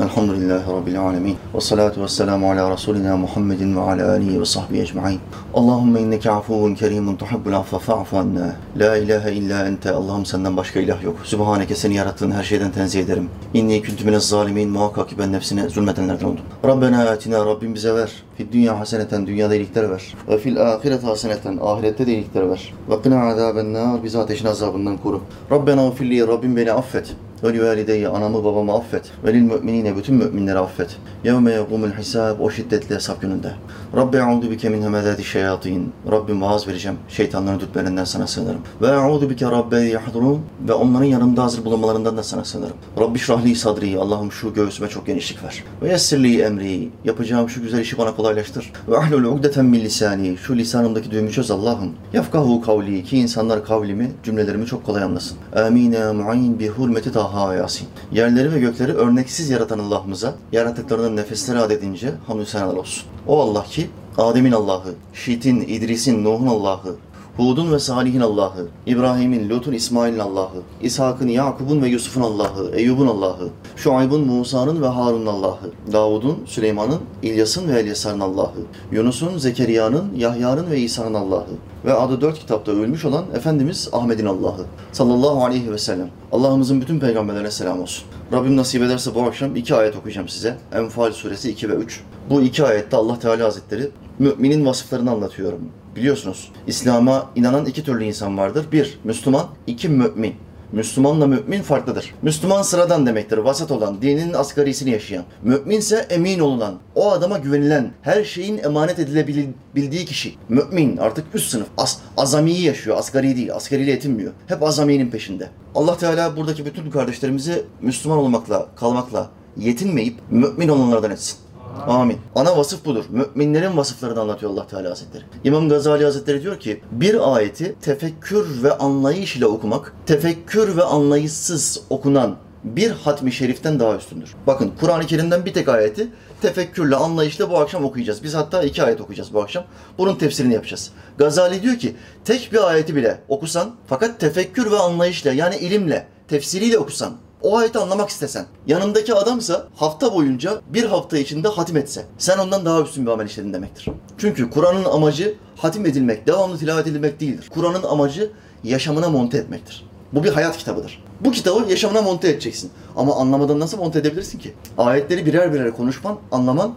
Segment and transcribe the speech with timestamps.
[0.00, 1.36] Elhamdülillahi rabbil alamin.
[1.54, 5.20] Ve salatu vesselamu ala rasulina Muhammedin ve ala alihi ve sahbihi ecmaîn.
[5.54, 8.56] Allahumme inneke afuvun kerimun tuhibbul affe fa'fu anna.
[8.76, 9.90] La ilahe illa ente.
[9.90, 11.16] Allah'ım senden başka ilah yok.
[11.24, 13.28] Sübhaneke seni yarattığın her şeyden tenzih ederim.
[13.54, 14.68] İnni küntü minez zalimin.
[14.68, 16.44] Muhakkak ki ben nefsine zulmedenlerden oldum.
[16.64, 17.46] Rabbena atina.
[17.46, 18.12] Rabbim bize ver.
[18.36, 19.26] Fid dünya haseneten.
[19.26, 20.14] Dünyada iyilikler ver.
[20.28, 21.58] Ve fil ahiret haseneten.
[21.62, 22.74] Ahirette de iyilikler ver.
[22.90, 24.04] Ve kına azaben nar.
[24.04, 25.20] Bizi ateşin azabından koru.
[25.50, 26.26] Rabbena ufilli.
[26.26, 27.16] Rabbim beni affet.
[27.42, 29.10] Ve livalideyye anamı babamı affet.
[29.24, 30.96] Ve lil müminine bütün müminleri affet.
[31.24, 33.52] Yevme yegumul hisab o şiddetli hesap gününde.
[33.96, 35.92] Rabbi e'udu bike min hemezati şeyatin.
[36.10, 36.98] Rabbim vaaz vereceğim.
[37.08, 38.60] Şeytanların dürtlerinden sana sığınırım.
[38.82, 40.40] Ve e'udu bike rabbe yahdurun.
[40.68, 42.76] Ve onların yanımda hazır bulunmalarından da sana sığınırım.
[43.00, 43.98] Rabbi şrahli sadri.
[43.98, 45.64] Allah'ım şu göğsüme çok genişlik ver.
[45.82, 46.88] Ve yessirli emri.
[47.04, 48.72] Yapacağım şu güzel işi bana kolaylaştır.
[48.88, 50.36] Ve ahlul ugdeten min lisani.
[50.36, 51.92] Şu lisanımdaki düğümü çöz Allah'ım.
[52.12, 53.04] Yafkahu kavli.
[53.04, 55.38] Ki insanlar kavlimi, cümlelerimi çok kolay anlasın.
[55.56, 57.88] Amine mu'in bi hurmeti Taha Yasin.
[58.12, 63.04] Yerleri ve gökleri örneksiz yaratan Allah'ımıza yaratıklarının nefesleri adedince hamdü senalar olsun.
[63.26, 66.96] O Allah ki Adem'in Allah'ı, Şit'in, İdris'in, Nuh'un Allah'ı,
[67.36, 73.48] Hud'un ve Salih'in Allah'ı, İbrahim'in, Lut'un, İsmail'in Allah'ı, İshak'ın, Yakub'un ve Yusuf'un Allah'ı, Eyyub'un Allah'ı,
[73.76, 78.60] Şuayb'ın, Musa'nın ve Harun'un Allah'ı, Davud'un, Süleyman'ın, İlyas'ın ve Elyasar'ın Allah'ı,
[78.92, 81.46] Yunus'un, Zekeriya'nın, Yahya'nın ve İsa'nın Allah'ı
[81.84, 86.08] ve adı dört kitapta ölmüş olan Efendimiz Ahmet'in Allah'ı sallallahu aleyhi ve sellem.
[86.32, 88.04] Allah'ımızın bütün peygamberlerine selam olsun.
[88.32, 90.56] Rabbim nasip ederse bu akşam iki ayet okuyacağım size.
[90.74, 92.00] Enfal suresi 2 ve 3.
[92.30, 95.60] Bu iki ayette Allah Teala Hazretleri müminin vasıflarını anlatıyorum.
[95.96, 98.66] Biliyorsunuz İslam'a inanan iki türlü insan vardır.
[98.72, 99.46] Bir, Müslüman.
[99.66, 100.34] iki mümin.
[100.72, 102.14] Müslümanla mümin farklıdır.
[102.22, 105.24] Müslüman sıradan demektir, vasat olan, dinin asgarisini yaşayan.
[105.42, 110.34] Mümin ise emin olunan, o adama güvenilen, her şeyin emanet edilebildiği kişi.
[110.48, 114.32] Mümin artık üst sınıf, as, azamiyi yaşıyor, asgari değil, asgariyle yetinmiyor.
[114.46, 115.48] Hep azaminin peşinde.
[115.74, 121.38] Allah Teala buradaki bütün kardeşlerimizi Müslüman olmakla, kalmakla yetinmeyip mümin olanlardan etsin.
[121.86, 122.18] Amin.
[122.34, 123.04] Ana vasıf budur.
[123.10, 125.24] Müminlerin vasıflarını anlatıyor Allah Teala Hazretleri.
[125.44, 131.80] İmam Gazali Hazretleri diyor ki, bir ayeti tefekkür ve anlayış ile okumak, tefekkür ve anlayışsız
[131.90, 134.34] okunan bir hatmi şeriften daha üstündür.
[134.46, 136.08] Bakın Kur'an-ı Kerim'den bir tek ayeti
[136.42, 138.22] tefekkürle, anlayışla bu akşam okuyacağız.
[138.22, 139.64] Biz hatta iki ayet okuyacağız bu akşam.
[139.98, 140.90] Bunun tefsirini yapacağız.
[141.18, 146.78] Gazali diyor ki, tek bir ayeti bile okusan fakat tefekkür ve anlayışla yani ilimle, tefsiriyle
[146.78, 152.38] okusan, o ayeti anlamak istesen, yanındaki adamsa hafta boyunca bir hafta içinde hatim etse, sen
[152.38, 153.88] ondan daha üstün bir amel işledin demektir.
[154.18, 157.48] Çünkü Kur'an'ın amacı hatim edilmek, devamlı tilavet edilmek değildir.
[157.54, 158.30] Kur'an'ın amacı
[158.64, 159.86] yaşamına monte etmektir.
[160.12, 161.04] Bu bir hayat kitabıdır.
[161.20, 162.70] Bu kitabı yaşamına monte edeceksin.
[162.96, 164.54] Ama anlamadan nasıl monte edebilirsin ki?
[164.78, 166.74] Ayetleri birer birer konuşman, anlaman,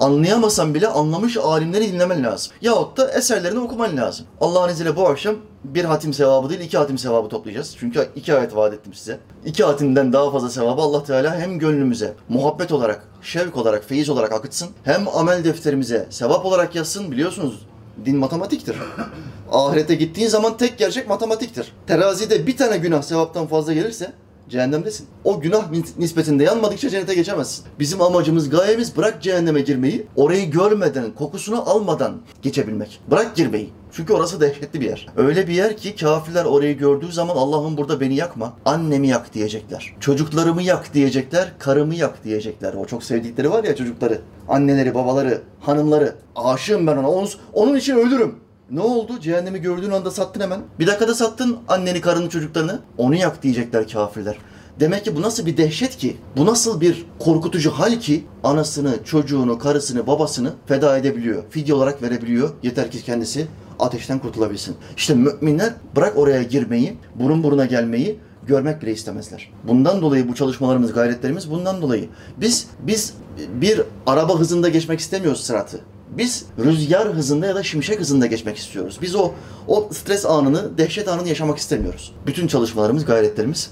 [0.00, 2.52] anlayamasan bile anlamış alimleri dinlemen lazım.
[2.62, 4.26] Yahut da eserlerini okuman lazım.
[4.40, 7.76] Allah'ın izniyle bu akşam bir hatim sevabı değil, iki hatim sevabı toplayacağız.
[7.78, 9.18] Çünkü iki ayet vaat ettim size.
[9.44, 14.32] İki hatimden daha fazla sevabı Allah Teala hem gönlümüze muhabbet olarak, şevk olarak, feyiz olarak
[14.32, 14.68] akıtsın.
[14.84, 17.10] Hem amel defterimize sevap olarak yazsın.
[17.10, 17.66] Biliyorsunuz
[18.04, 18.76] din matematiktir.
[19.52, 21.72] Ahirete gittiğin zaman tek gerçek matematiktir.
[21.86, 24.12] Terazide bir tane günah sevaptan fazla gelirse
[24.48, 25.06] cehennemdesin.
[25.24, 27.64] O günah nispetinde yanmadıkça cennete geçemezsin.
[27.78, 33.00] Bizim amacımız, gayemiz bırak cehenneme girmeyi, orayı görmeden, kokusunu almadan geçebilmek.
[33.10, 33.70] Bırak girmeyi.
[33.92, 35.06] Çünkü orası dehşetli bir yer.
[35.16, 39.94] Öyle bir yer ki kafirler orayı gördüğü zaman Allah'ım burada beni yakma, annemi yak diyecekler.
[40.00, 42.74] Çocuklarımı yak diyecekler, karımı yak diyecekler.
[42.74, 46.14] O çok sevdikleri var ya çocukları, anneleri, babaları, hanımları.
[46.36, 48.34] Aşığım ben ona, onun, onun için ölürüm.
[48.70, 49.20] Ne oldu?
[49.20, 50.60] Cehennemi gördüğün anda sattın hemen.
[50.78, 52.80] Bir dakikada sattın anneni, karını, çocuklarını.
[52.98, 54.38] Onu yak diyecekler kafirler.
[54.80, 56.16] Demek ki bu nasıl bir dehşet ki?
[56.36, 58.24] Bu nasıl bir korkutucu hal ki?
[58.44, 61.42] Anasını, çocuğunu, karısını, babasını feda edebiliyor.
[61.50, 62.50] Fidye olarak verebiliyor.
[62.62, 63.46] Yeter ki kendisi
[63.78, 64.76] ateşten kurtulabilsin.
[64.96, 69.52] İşte müminler bırak oraya girmeyi, burun buruna gelmeyi görmek bile istemezler.
[69.64, 72.08] Bundan dolayı bu çalışmalarımız, gayretlerimiz bundan dolayı.
[72.36, 73.14] Biz biz
[73.60, 75.80] bir araba hızında geçmek istemiyoruz sıratı.
[76.17, 78.99] Biz rüzgar hızında ya da şimşek hızında geçmek istiyoruz.
[79.01, 79.31] Biz o
[79.67, 82.13] o stres anını, dehşet anını yaşamak istemiyoruz.
[82.27, 83.71] Bütün çalışmalarımız, gayretlerimiz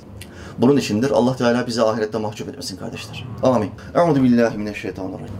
[0.57, 1.11] bunun içindir.
[1.11, 3.25] Allah Teala bizi ahirette mahcup etmesin kardeşler.
[3.43, 3.69] Amin.
[3.95, 5.35] Euzu billahi mineşşeytanirracim.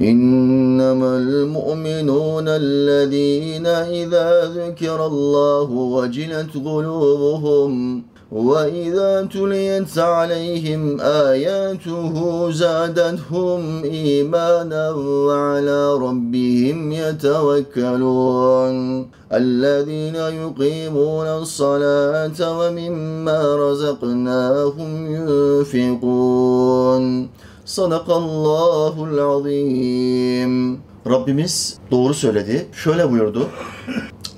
[0.00, 4.28] إنما المؤمنون الذين إذا
[4.58, 12.15] ذكر الله وجلت قلوبهم وإذا تليت عليهم آياته
[12.51, 18.75] زادتهم إيمانا وعلى ربهم يتوكلون
[19.33, 26.31] الذين يقيمون الصلاة ومما رزقناهم ينفقون
[27.65, 30.79] Sadakallahul azim.
[31.09, 32.65] Rabbimiz doğru söyledi.
[32.73, 33.47] Şöyle buyurdu.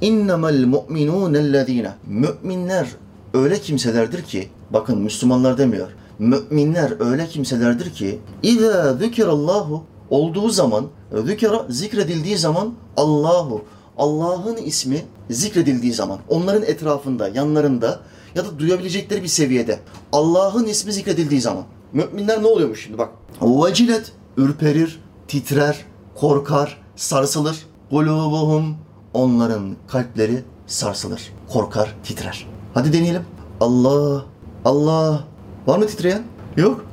[0.02, 1.92] İnnemel mu'minûnellezîne.
[2.08, 2.88] Müminler
[3.35, 5.89] öyle kimselerdir ki, bakın Müslümanlar demiyor,
[6.19, 10.87] müminler öyle kimselerdir ki, اِذَا ذُكِرَ اللّٰهُ olduğu zaman,
[11.25, 13.65] zükera zikredildiği zaman Allahu,
[13.99, 18.01] Allah'ın ismi zikredildiği zaman, onların etrafında, yanlarında
[18.35, 19.79] ya da duyabilecekleri bir seviyede
[20.13, 23.09] Allah'ın ismi zikredildiği zaman müminler ne oluyormuş şimdi bak.
[23.43, 25.85] Vecilet ürperir, titrer,
[26.15, 27.67] korkar, sarsılır.
[27.91, 28.77] Kulubuhum
[29.15, 32.52] onların kalpleri sarsılır, korkar, titrer.
[32.74, 33.22] Hadi deneyelim.
[33.60, 34.26] Allah,
[34.66, 35.24] Allah.
[35.68, 36.24] Var mı titreyen?
[36.58, 36.86] Yok.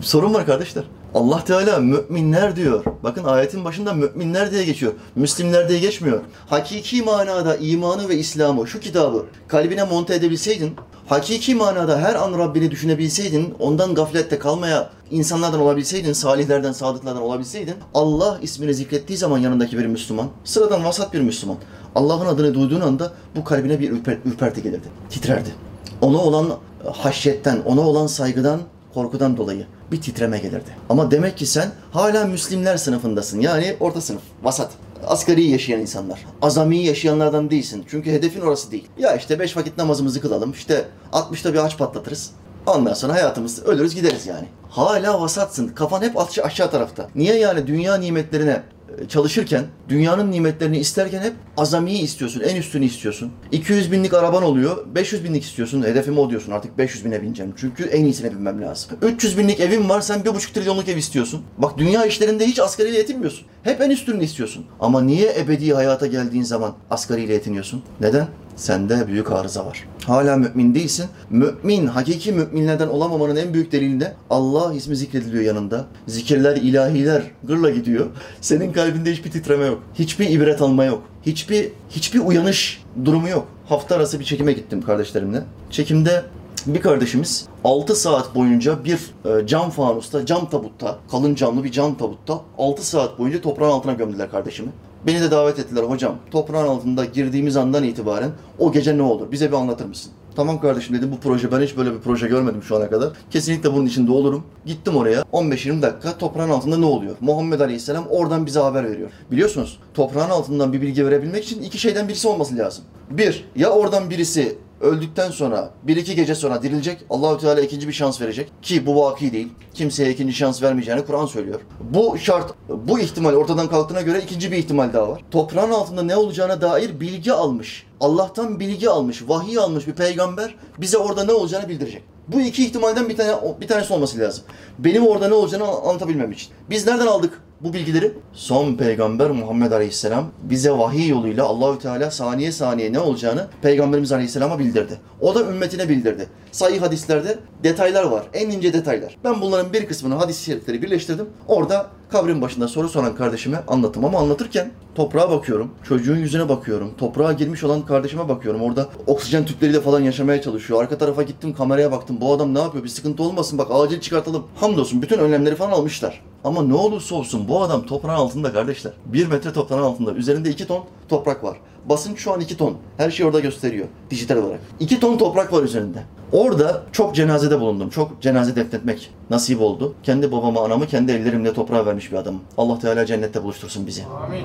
[0.00, 0.84] Sorun var kardeşler.
[1.14, 2.84] Allah Teala müminler diyor.
[3.02, 4.92] Bakın ayetin başında müminler diye geçiyor.
[5.16, 6.20] Müslimler diye geçmiyor.
[6.46, 10.72] Hakiki manada imanı ve İslam'ı, şu kitabı kalbine monte edebilseydin,
[11.06, 18.38] hakiki manada her an Rabbini düşünebilseydin, ondan gaflette kalmaya insanlardan olabilseydin, salihlerden, sadıklardan olabilseydin, Allah
[18.42, 21.56] ismini zikrettiği zaman yanındaki bir Müslüman, sıradan vasat bir Müslüman,
[21.94, 25.54] Allah'ın adını duyduğun anda bu kalbine bir ürper, ürperti gelirdi, titrerdi.
[26.00, 26.46] Ona olan
[26.92, 28.60] haşyetten, ona olan saygıdan,
[28.94, 30.76] korkudan dolayı bir titreme gelirdi.
[30.88, 33.40] Ama demek ki sen hala Müslimler sınıfındasın.
[33.40, 34.70] Yani orta sınıf, vasat.
[35.06, 36.26] Asgari yaşayan insanlar.
[36.42, 37.84] Azami yaşayanlardan değilsin.
[37.88, 38.88] Çünkü hedefin orası değil.
[38.98, 40.52] Ya işte beş vakit namazımızı kılalım.
[40.52, 42.30] İşte 60'ta bir aç patlatırız.
[42.66, 44.46] Ondan sonra hayatımız ölürüz gideriz yani.
[44.70, 45.68] Hala vasatsın.
[45.68, 47.08] Kafan hep aşağı, tarafta.
[47.14, 48.62] Niye yani dünya nimetlerine
[49.08, 53.32] çalışırken, dünyanın nimetlerini isterken hep azamiyi istiyorsun, en üstünü istiyorsun.
[53.52, 55.82] 200 binlik araban oluyor, 500 binlik istiyorsun.
[55.82, 57.52] Hedefim o diyorsun artık 500 bine bineceğim.
[57.56, 58.90] Çünkü en iyisine binmem lazım.
[59.02, 61.42] 300 binlik evin var, sen 1,5 trilyonluk ev istiyorsun.
[61.58, 63.46] Bak dünya işlerinde hiç asgariyle yetinmiyorsun.
[63.62, 64.64] Hep en üstünü istiyorsun.
[64.80, 67.82] Ama niye ebedi hayata geldiğin zaman asgariyle yetiniyorsun?
[68.00, 68.28] Neden?
[68.60, 69.84] Sende büyük arıza var.
[70.06, 71.06] Hala mümin değilsin.
[71.30, 75.86] Mümin, hakiki müminlerden olamamanın en büyük delili de Allah ismi zikrediliyor yanında.
[76.06, 78.06] Zikirler, ilahiler gırla gidiyor.
[78.40, 79.82] Senin kalbinde hiçbir titreme yok.
[79.94, 81.02] Hiçbir ibret alma yok.
[81.26, 83.46] Hiçbir hiçbir uyanış durumu yok.
[83.68, 85.42] Hafta arası bir çekime gittim kardeşlerimle.
[85.70, 86.24] Çekimde
[86.66, 91.94] bir kardeşimiz 6 saat boyunca bir e, cam fanusta, cam tabutta, kalın camlı bir cam
[91.94, 94.68] tabutta 6 saat boyunca toprağın altına gömdüler kardeşimi.
[95.06, 96.16] Beni de davet ettiler hocam.
[96.30, 99.32] Toprağın altında girdiğimiz andan itibaren o gece ne olur?
[99.32, 100.12] Bize bir anlatır mısın?
[100.36, 103.10] Tamam kardeşim dedim bu proje ben hiç böyle bir proje görmedim şu ana kadar.
[103.30, 104.44] Kesinlikle bunun içinde olurum.
[104.66, 107.16] Gittim oraya 15-20 dakika toprağın altında ne oluyor?
[107.20, 109.10] Muhammed Aleyhisselam oradan bize haber veriyor.
[109.30, 112.84] Biliyorsunuz toprağın altından bir bilgi verebilmek için iki şeyden birisi olması lazım.
[113.10, 116.98] Bir, ya oradan birisi öldükten sonra bir iki gece sonra dirilecek.
[117.10, 119.48] Allahü Teala ikinci bir şans verecek ki bu vaki değil.
[119.74, 121.60] Kimseye ikinci şans vermeyeceğini Kur'an söylüyor.
[121.80, 125.20] Bu şart, bu ihtimal ortadan kalktığına göre ikinci bir ihtimal daha var.
[125.30, 127.86] Toprağın altında ne olacağına dair bilgi almış.
[128.00, 132.02] Allah'tan bilgi almış, vahiy almış bir peygamber bize orada ne olacağını bildirecek.
[132.28, 134.44] Bu iki ihtimalden bir tane bir tanesi olması lazım.
[134.78, 136.48] Benim orada ne olacağını anlatabilmem için.
[136.70, 138.12] Biz nereden aldık bu bilgileri?
[138.32, 144.58] Son peygamber Muhammed Aleyhisselam bize vahiy yoluyla Allahü Teala saniye saniye ne olacağını peygamberimiz Aleyhisselam'a
[144.58, 145.00] bildirdi.
[145.20, 146.28] O da ümmetine bildirdi.
[146.52, 148.24] Sahih hadislerde detaylar var.
[148.34, 149.16] En ince detaylar.
[149.24, 151.28] Ben bunların bir kısmını hadis-i şerifleri birleştirdim.
[151.48, 157.32] Orada kabrin başında soru soran kardeşime anlattım ama anlatırken toprağa bakıyorum, çocuğun yüzüne bakıyorum, toprağa
[157.32, 158.62] girmiş olan kardeşime bakıyorum.
[158.62, 160.82] Orada oksijen tüpleriyle falan yaşamaya çalışıyor.
[160.82, 162.16] Arka tarafa gittim, kameraya baktım.
[162.20, 162.84] Bu adam ne yapıyor?
[162.84, 164.44] Bir sıkıntı olmasın bak acil çıkartalım.
[164.56, 166.22] Hamdolsun bütün önlemleri falan almışlar.
[166.44, 168.92] Ama ne olursa olsun bu adam toprağın altında kardeşler.
[169.06, 170.12] Bir metre toprağın altında.
[170.12, 171.56] Üzerinde iki ton toprak var.
[171.88, 172.76] Basınç şu an 2 ton.
[172.96, 174.60] Her şey orada gösteriyor dijital olarak.
[174.80, 176.02] 2 ton toprak var üzerinde.
[176.32, 177.90] Orada çok cenazede bulundum.
[177.90, 179.94] Çok cenaze defnetmek nasip oldu.
[180.02, 182.40] Kendi babamı, anamı kendi ellerimle toprağa vermiş bir adamım.
[182.58, 184.04] Allah Teala cennette buluştursun bizi.
[184.04, 184.44] Amin.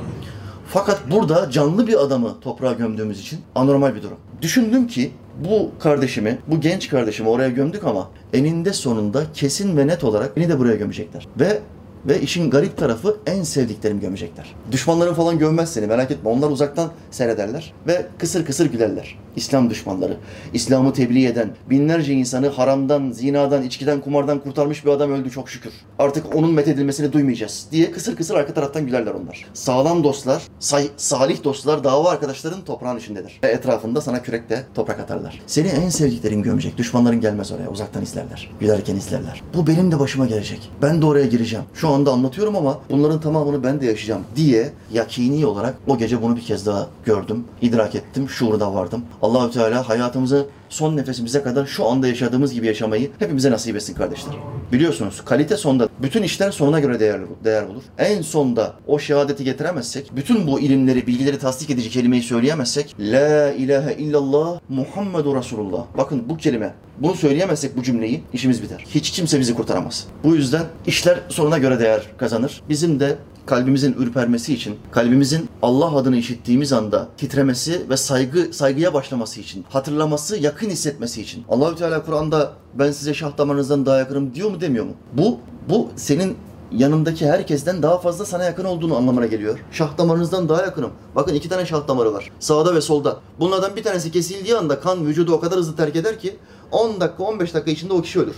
[0.67, 4.17] Fakat burada canlı bir adamı toprağa gömdüğümüz için anormal bir durum.
[4.41, 5.11] Düşündüm ki
[5.49, 10.49] bu kardeşimi, bu genç kardeşimi oraya gömdük ama eninde sonunda kesin ve net olarak beni
[10.49, 11.27] de buraya gömecekler.
[11.39, 11.61] Ve
[12.07, 14.55] ve işin garip tarafı en sevdiklerim gömecekler.
[14.71, 16.29] Düşmanların falan gömmez seni merak etme.
[16.29, 19.17] Onlar uzaktan seyrederler ve kısır kısır gülerler.
[19.35, 20.17] İslam düşmanları.
[20.53, 25.73] İslam'ı tebliğ eden, binlerce insanı haramdan, zinadan, içkiden, kumardan kurtarmış bir adam öldü çok şükür.
[25.99, 29.45] Artık onun methedilmesini duymayacağız diye kısır kısır arka taraftan gülerler onlar.
[29.53, 33.39] Sağlam dostlar, say- salih dostlar, dava arkadaşların toprağın içindedir.
[33.43, 35.41] Ve etrafında sana kürekle toprak atarlar.
[35.47, 36.77] Seni en sevdiklerin gömecek.
[36.77, 37.69] Düşmanların gelmez oraya.
[37.69, 38.51] Uzaktan izlerler.
[38.59, 39.41] Gülerken izlerler.
[39.53, 40.71] Bu benim de başıma gelecek.
[40.81, 41.65] Ben de oraya gireceğim.
[41.73, 46.35] Şu anda anlatıyorum ama bunların tamamını ben de yaşayacağım diye yakini olarak o gece bunu
[46.35, 49.01] bir kez daha gördüm, idrak ettim, şuurda vardım.
[49.25, 54.35] Allahü Teala hayatımızı son nefesimize kadar şu anda yaşadığımız gibi yaşamayı hepimize nasip etsin kardeşler.
[54.71, 55.89] Biliyorsunuz kalite sonda.
[56.01, 57.83] Bütün işler sonuna göre değer, değer bulur.
[57.97, 63.93] En sonda o şehadeti getiremezsek, bütün bu ilimleri, bilgileri tasdik edici kelimeyi söyleyemezsek La ilahe
[63.93, 65.85] illallah Muhammedu Resulullah.
[65.97, 66.73] Bakın bu kelime.
[66.99, 68.83] Bunu söyleyemezsek bu cümleyi işimiz biter.
[68.89, 70.07] Hiç kimse bizi kurtaramaz.
[70.23, 72.61] Bu yüzden işler sonuna göre değer kazanır.
[72.69, 73.15] Bizim de
[73.45, 80.37] kalbimizin ürpermesi için, kalbimizin Allah adını işittiğimiz anda titremesi ve saygı saygıya başlaması için, hatırlaması,
[80.37, 81.43] yakın hissetmesi için.
[81.49, 84.93] Allahü Teala Kur'an'da ben size şah damarınızdan daha yakınım diyor mu demiyor mu?
[85.13, 86.37] Bu bu senin
[86.71, 89.59] yanındaki herkesten daha fazla sana yakın olduğunu anlamına geliyor.
[89.71, 90.91] Şah damarınızdan daha yakınım.
[91.15, 92.31] Bakın iki tane şah damarı var.
[92.39, 93.19] Sağda ve solda.
[93.39, 96.35] Bunlardan bir tanesi kesildiği anda kan vücudu o kadar hızlı terk eder ki
[96.71, 98.35] 10 dakika 15 dakika içinde o kişi ölür.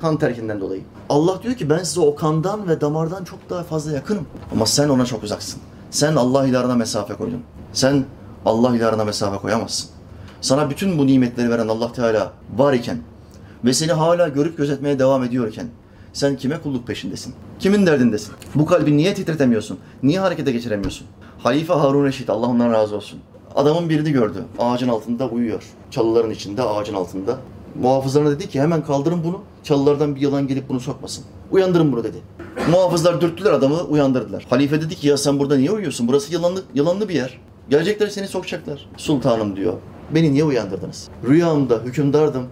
[0.00, 0.82] Kan terkinden dolayı.
[1.08, 4.26] Allah diyor ki ben size o kandan ve damardan çok daha fazla yakınım.
[4.52, 5.60] Ama sen ona çok uzaksın.
[5.90, 7.42] Sen Allah ile arana mesafe koydun.
[7.72, 8.04] Sen
[8.46, 9.90] Allah ile arana mesafe koyamazsın.
[10.40, 12.98] Sana bütün bu nimetleri veren Allah Teala var iken
[13.64, 15.66] ve seni hala görüp gözetmeye devam ediyorken
[16.12, 17.34] sen kime kulluk peşindesin?
[17.58, 18.32] Kimin derdindesin?
[18.54, 19.78] Bu kalbi niye titretemiyorsun?
[20.02, 21.06] Niye harekete geçiremiyorsun?
[21.38, 23.20] Halife Harun Reşit, Allah ondan razı olsun.
[23.54, 24.44] Adamın birini gördü.
[24.58, 25.62] Ağacın altında uyuyor.
[25.90, 27.38] Çalıların içinde, ağacın altında.
[27.80, 29.40] Muhafızlarına dedi ki hemen kaldırın bunu.
[29.62, 31.24] Çalılardan bir yılan gelip bunu sokmasın.
[31.50, 32.16] Uyandırın bunu dedi.
[32.70, 34.46] Muhafızlar dürttüler adamı, uyandırdılar.
[34.50, 36.08] Halife dedi ki ya sen burada niye uyuyorsun?
[36.08, 37.40] Burası yılanlı, yılanlı bir yer.
[37.70, 38.88] Gelecekler seni sokacaklar.
[38.96, 39.72] Sultanım diyor.
[40.14, 41.08] Beni niye uyandırdınız?
[41.28, 42.46] Rüyamda hükümdardım.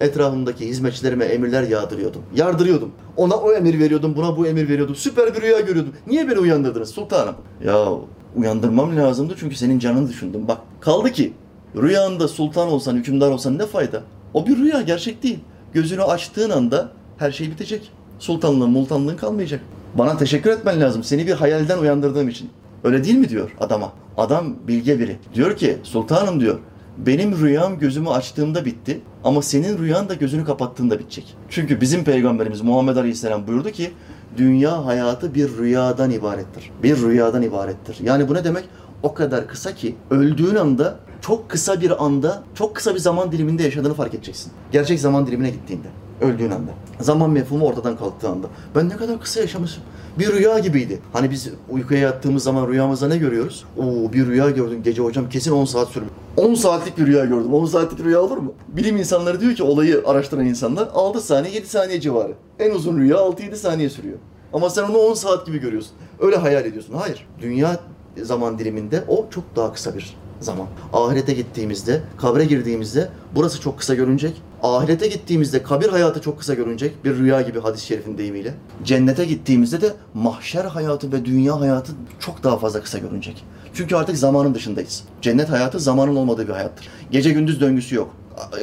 [0.00, 2.22] Etrafımdaki hizmetçilerime emirler yağdırıyordum.
[2.34, 2.90] Yardırıyordum.
[3.16, 4.94] Ona o emir veriyordum, buna bu emir veriyordum.
[4.94, 5.92] Süper bir rüya görüyordum.
[6.06, 7.34] Niye beni uyandırdınız sultanım?
[7.64, 7.88] Ya
[8.36, 10.48] uyandırmam lazımdı çünkü senin canını düşündüm.
[10.48, 11.32] Bak kaldı ki
[11.76, 14.02] rüyanda sultan olsan, hükümdar olsan ne fayda?
[14.34, 15.38] O bir rüya, gerçek değil.
[15.72, 16.88] Gözünü açtığın anda
[17.18, 17.92] her şey bitecek.
[18.18, 19.60] Sultanlığın, multanlığın kalmayacak.
[19.94, 22.50] Bana teşekkür etmen lazım seni bir hayalden uyandırdığım için.
[22.84, 23.92] Öyle değil mi diyor adama.
[24.16, 25.16] Adam bilge biri.
[25.34, 26.58] Diyor ki sultanım diyor
[26.98, 31.36] benim rüyam gözümü açtığımda bitti ama senin rüyan da gözünü kapattığında bitecek.
[31.48, 33.90] Çünkü bizim peygamberimiz Muhammed Aleyhisselam buyurdu ki
[34.36, 36.70] dünya hayatı bir rüyadan ibarettir.
[36.82, 37.96] Bir rüyadan ibarettir.
[38.02, 38.64] Yani bu ne demek?
[39.02, 43.62] O kadar kısa ki öldüğün anda çok kısa bir anda, çok kısa bir zaman diliminde
[43.62, 44.52] yaşadığını fark edeceksin.
[44.72, 45.86] Gerçek zaman dilimine gittiğinde,
[46.20, 46.70] öldüğün anda.
[47.00, 48.46] Zaman mefhumu ortadan kalktığı anda.
[48.76, 49.82] Ben ne kadar kısa yaşamışım.
[50.18, 51.00] Bir rüya gibiydi.
[51.12, 53.64] Hani biz uykuya yattığımız zaman rüyamızda ne görüyoruz?
[53.78, 56.10] Oo bir rüya gördüm gece hocam kesin 10 saat sürmüş.
[56.36, 57.54] 10 saatlik bir rüya gördüm.
[57.54, 58.52] 10 saatlik rüya olur mu?
[58.68, 62.32] Bilim insanları diyor ki olayı araştıran insanlar 6 saniye 7 saniye civarı.
[62.58, 64.18] En uzun rüya 6-7 saniye sürüyor.
[64.52, 65.92] Ama sen onu 10 saat gibi görüyorsun.
[66.20, 66.94] Öyle hayal ediyorsun.
[66.94, 67.26] Hayır.
[67.40, 67.80] Dünya
[68.22, 70.66] zaman diliminde o çok daha kısa bir zaman.
[70.92, 74.42] Ahirete gittiğimizde, kabre girdiğimizde burası çok kısa görünecek.
[74.62, 77.04] Ahirete gittiğimizde kabir hayatı çok kısa görünecek.
[77.04, 78.54] Bir rüya gibi hadis-i şerifin deyimiyle.
[78.84, 83.44] Cennete gittiğimizde de mahşer hayatı ve dünya hayatı çok daha fazla kısa görünecek.
[83.74, 85.04] Çünkü artık zamanın dışındayız.
[85.22, 86.88] Cennet hayatı zamanın olmadığı bir hayattır.
[87.10, 88.14] Gece gündüz döngüsü yok.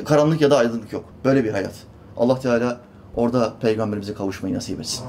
[0.05, 1.05] Karanlık ya da aydınlık yok.
[1.25, 1.73] Böyle bir hayat.
[2.17, 2.77] Allah Teala
[3.15, 5.03] orada peygamberimize kavuşmayı nasip etsin.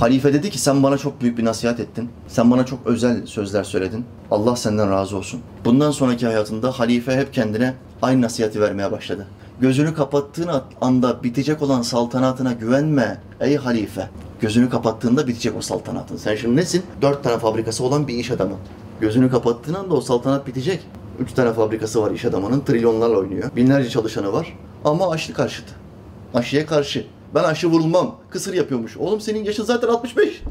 [0.00, 2.10] Halife dedi ki sen bana çok büyük bir nasihat ettin.
[2.28, 4.04] Sen bana çok özel sözler söyledin.
[4.30, 5.40] Allah senden razı olsun.
[5.64, 9.26] Bundan sonraki hayatında halife hep kendine aynı nasihati vermeye başladı.
[9.60, 14.08] Gözünü kapattığın anda bitecek olan saltanatına güvenme ey halife.
[14.40, 16.16] Gözünü kapattığında bitecek o saltanatın.
[16.16, 16.82] Sen şimdi nesin?
[17.02, 18.56] Dört tane fabrikası olan bir iş adamı.
[19.00, 20.80] Gözünü kapattığın anda o saltanat bitecek.
[21.18, 22.60] Üç tane fabrikası var iş adamının.
[22.60, 23.50] Trilyonlarla oynuyor.
[23.56, 24.58] Binlerce çalışanı var.
[24.84, 25.72] Ama aşlı karşıtı.
[26.34, 27.06] Aşıya karşı.
[27.34, 28.16] Ben aşı vurulmam.
[28.30, 28.96] Kısır yapıyormuş.
[28.96, 30.42] Oğlum senin yaşın zaten 65.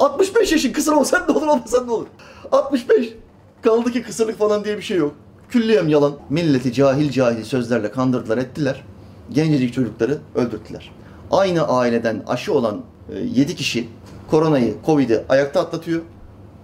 [0.00, 2.06] 65 yaşın kısır olsan ne olur olmasan ne olur.
[2.52, 3.14] 65.
[3.62, 5.14] Kaldı ki kısırlık falan diye bir şey yok.
[5.48, 6.12] Külliyem yalan.
[6.30, 8.84] Milleti cahil cahil sözlerle kandırdılar ettiler.
[9.30, 10.90] Gencecik çocukları öldürttüler.
[11.30, 12.80] Aynı aileden aşı olan
[13.34, 13.88] 7 e, kişi
[14.30, 16.02] koronayı, Covid'i ayakta atlatıyor.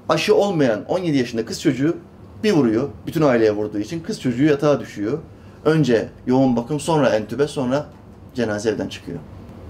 [0.09, 1.97] Aşı olmayan 17 yaşında kız çocuğu
[2.45, 2.89] bir vuruyor.
[3.07, 5.19] Bütün aileye vurduğu için kız çocuğu yatağa düşüyor.
[5.65, 7.87] Önce yoğun bakım, sonra entübe, sonra
[8.35, 9.19] cenaze evden çıkıyor.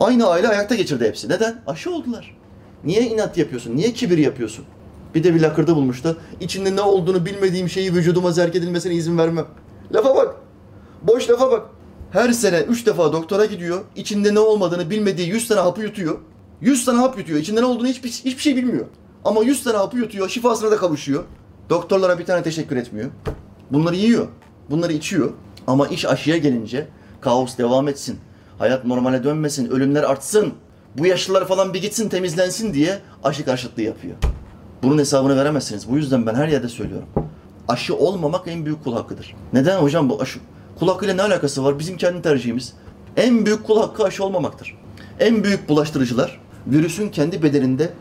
[0.01, 1.29] Aynı aile ayakta geçirdi hepsi.
[1.29, 1.63] Neden?
[1.67, 2.37] Aşı oldular.
[2.85, 3.77] Niye inat yapıyorsun?
[3.77, 4.65] Niye kibir yapıyorsun?
[5.15, 6.17] Bir de bir lakırda bulmuştu.
[6.41, 9.47] İçinde ne olduğunu bilmediğim şeyi vücuduma zerk edilmesine izin vermem.
[9.95, 10.37] Lafa bak.
[11.03, 11.67] Boş lafa bak.
[12.11, 13.81] Her sene üç defa doktora gidiyor.
[13.97, 16.19] İçinde ne olmadığını bilmediği 100 tane hapı yutuyor.
[16.61, 17.39] 100 tane hap yutuyor.
[17.39, 18.87] İçinde ne olduğunu hiçbir, hiçbir şey bilmiyor.
[19.25, 20.29] Ama 100 tane hapı yutuyor.
[20.29, 21.25] Şifasına da kavuşuyor.
[21.71, 23.11] Doktorlara bir tane teşekkür etmiyor.
[23.71, 24.29] Bunları yiyor.
[24.71, 25.31] Bunları içiyor.
[25.67, 26.89] Ama iş aşıya gelince
[27.21, 28.19] kaos devam etsin
[28.61, 30.53] hayat normale dönmesin, ölümler artsın,
[30.99, 34.17] bu yaşlılar falan bir gitsin temizlensin diye aşı karşıtlığı yapıyor.
[34.83, 35.91] Bunun hesabını veremezsiniz.
[35.91, 37.09] Bu yüzden ben her yerde söylüyorum.
[37.69, 39.37] Aşı olmamak en büyük kul hakkıdır.
[39.53, 40.39] Neden hocam bu aşı?
[40.79, 41.79] Kul hakkıyla ne alakası var?
[41.79, 42.73] Bizim kendi tercihimiz.
[43.17, 44.79] En büyük kul hakkı aşı olmamaktır.
[45.21, 47.93] En büyük bulaştırıcılar virüsün kendi bedeninde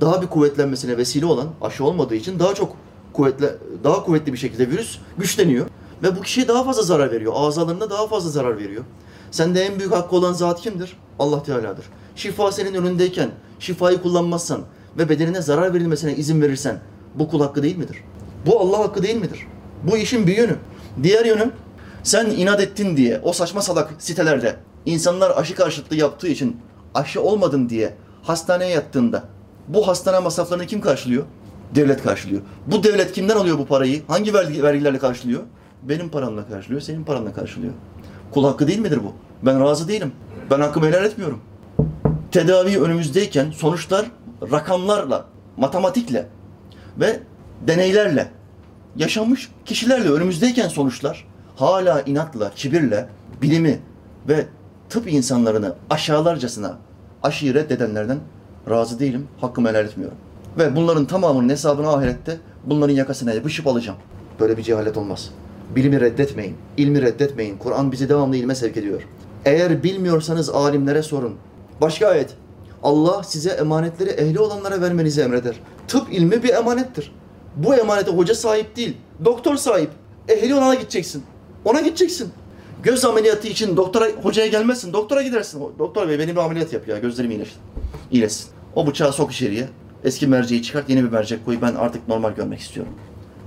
[0.00, 2.76] daha bir kuvvetlenmesine vesile olan aşı olmadığı için daha çok
[3.12, 3.46] kuvvetli
[3.84, 5.66] daha kuvvetli bir şekilde virüs güçleniyor
[6.02, 7.32] ve bu kişiye daha fazla zarar veriyor.
[7.36, 8.84] Azalarına daha fazla zarar veriyor.
[9.30, 10.96] Sende en büyük hakkı olan zat kimdir?
[11.18, 11.84] Allah Teala'dır.
[12.16, 14.60] Şifa senin önündeyken şifayı kullanmazsan
[14.98, 16.78] ve bedenine zarar verilmesine izin verirsen
[17.14, 17.96] bu kul hakkı değil midir?
[18.46, 19.46] Bu Allah hakkı değil midir?
[19.90, 20.56] Bu işin bir yönü.
[21.02, 21.50] Diğer yönü
[22.02, 24.56] sen inat ettin diye o saçma salak sitelerde
[24.86, 26.56] insanlar aşı karşıtlığı yaptığı için
[26.94, 29.24] aşı olmadın diye hastaneye yattığında
[29.68, 31.24] Bu hastane masraflarını kim karşılıyor?
[31.74, 32.42] Devlet karşılıyor.
[32.66, 34.02] Bu devlet kimden alıyor bu parayı?
[34.08, 35.42] Hangi vergi, vergilerle karşılıyor?
[35.82, 37.72] Benim paramla karşılıyor, senin paranla karşılıyor.
[38.32, 39.12] Kul hakkı değil midir bu?
[39.42, 40.12] Ben razı değilim.
[40.50, 41.40] Ben hakkımı helal etmiyorum.
[42.30, 44.06] Tedavi önümüzdeyken sonuçlar
[44.52, 45.24] rakamlarla,
[45.56, 46.26] matematikle
[47.00, 47.20] ve
[47.66, 48.30] deneylerle
[48.96, 53.08] yaşanmış kişilerle önümüzdeyken sonuçlar hala inatla, kibirle
[53.42, 53.80] bilimi
[54.28, 54.46] ve
[54.88, 56.78] tıp insanlarını aşağılarcasına
[57.22, 58.18] aşıyı reddedenlerden
[58.70, 59.28] razı değilim.
[59.40, 60.16] Hakkımı helal etmiyorum.
[60.58, 63.98] Ve bunların tamamının hesabını ahirette bunların yakasına yapışıp alacağım.
[64.40, 65.30] Böyle bir cehalet olmaz.
[65.76, 67.58] Bilimi reddetmeyin, ilmi reddetmeyin.
[67.58, 69.02] Kur'an bizi devamlı ilme sevk ediyor.
[69.44, 71.36] Eğer bilmiyorsanız alimlere sorun.
[71.80, 72.30] Başka ayet.
[72.82, 75.60] Allah size emanetleri ehli olanlara vermenizi emreder.
[75.88, 77.12] Tıp ilmi bir emanettir.
[77.56, 79.90] Bu emanete hoca sahip değil, doktor sahip.
[80.28, 81.22] Ehli olana gideceksin.
[81.64, 82.28] Ona gideceksin.
[82.82, 84.92] Göz ameliyatı için doktora, hocaya gelmezsin.
[84.92, 85.62] Doktora gidersin.
[85.78, 86.98] Doktor bey benim bir ameliyat yap ya.
[86.98, 87.56] Gözlerim iyileşti.
[88.10, 88.48] İyileşsin.
[88.74, 89.68] O bıçağı sok içeriye.
[90.04, 91.58] Eski merceği çıkart, yeni bir mercek koy.
[91.62, 92.92] Ben artık normal görmek istiyorum.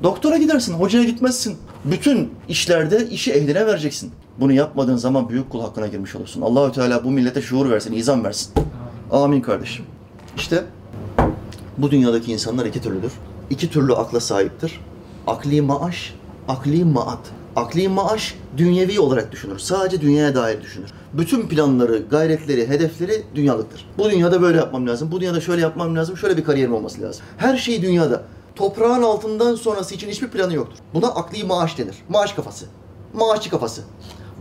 [0.03, 1.57] Doktora gidersin, hocaya gitmezsin.
[1.85, 4.11] Bütün işlerde işi ehline vereceksin.
[4.39, 6.41] Bunu yapmadığın zaman büyük kul hakkına girmiş olursun.
[6.41, 8.53] Allahü Teala bu millete şuur versin, izan versin.
[9.11, 9.85] Amin kardeşim.
[10.37, 10.63] İşte
[11.77, 13.11] bu dünyadaki insanlar iki türlüdür.
[13.49, 14.79] İki türlü akla sahiptir.
[15.27, 16.13] Akli maaş,
[16.47, 17.19] akli maat.
[17.55, 19.59] Akli maaş dünyevi olarak düşünür.
[19.59, 20.89] Sadece dünyaya dair düşünür.
[21.13, 23.85] Bütün planları, gayretleri, hedefleri dünyalıktır.
[23.97, 25.11] Bu dünyada böyle yapmam lazım.
[25.11, 26.17] Bu dünyada şöyle yapmam lazım.
[26.17, 27.25] Şöyle bir kariyerim olması lazım.
[27.37, 28.23] Her şey dünyada.
[28.55, 30.77] Toprağın altından sonrası için hiçbir planı yoktur.
[30.93, 31.95] Buna akli maaş denir.
[32.09, 32.65] Maaş kafası.
[33.13, 33.81] Maaşçı kafası.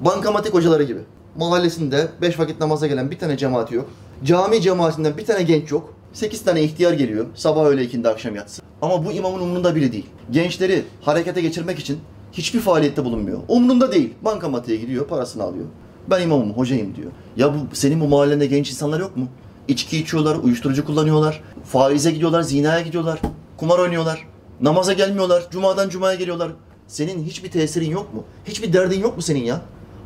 [0.05, 1.01] Bankamatik hocaları gibi.
[1.39, 3.89] Mahallesinde beş vakit namaza gelen bir tane cemaati yok.
[4.25, 5.95] Cami cemaatinden bir tane genç yok.
[6.13, 7.27] Sekiz tane ihtiyar geliyor.
[7.35, 8.63] Sabah öğle ikindi akşam yatsı.
[8.83, 10.07] Ama bu imamın umrunda biri değil.
[10.31, 11.99] Gençleri harekete geçirmek için
[12.33, 13.39] hiçbir faaliyette bulunmuyor.
[13.49, 14.15] Umrunda değil.
[14.23, 15.67] Bankamatiğe gidiyor, parasını alıyor.
[16.11, 17.11] Ben imamım, hocayım diyor.
[17.37, 19.29] Ya bu senin bu mahallende genç insanlar yok mu?
[19.69, 23.21] İçki içiyorlar, uyuşturucu kullanıyorlar, faize gidiyorlar, zinaya gidiyorlar,
[23.63, 24.27] kumar oynuyorlar,
[24.61, 26.53] namaza gelmiyorlar, cumadan cumaya geliyorlar.
[26.87, 28.25] Senin hiçbir tesirin yok mu?
[28.45, 29.61] Hiçbir derdin yok mu senin ya?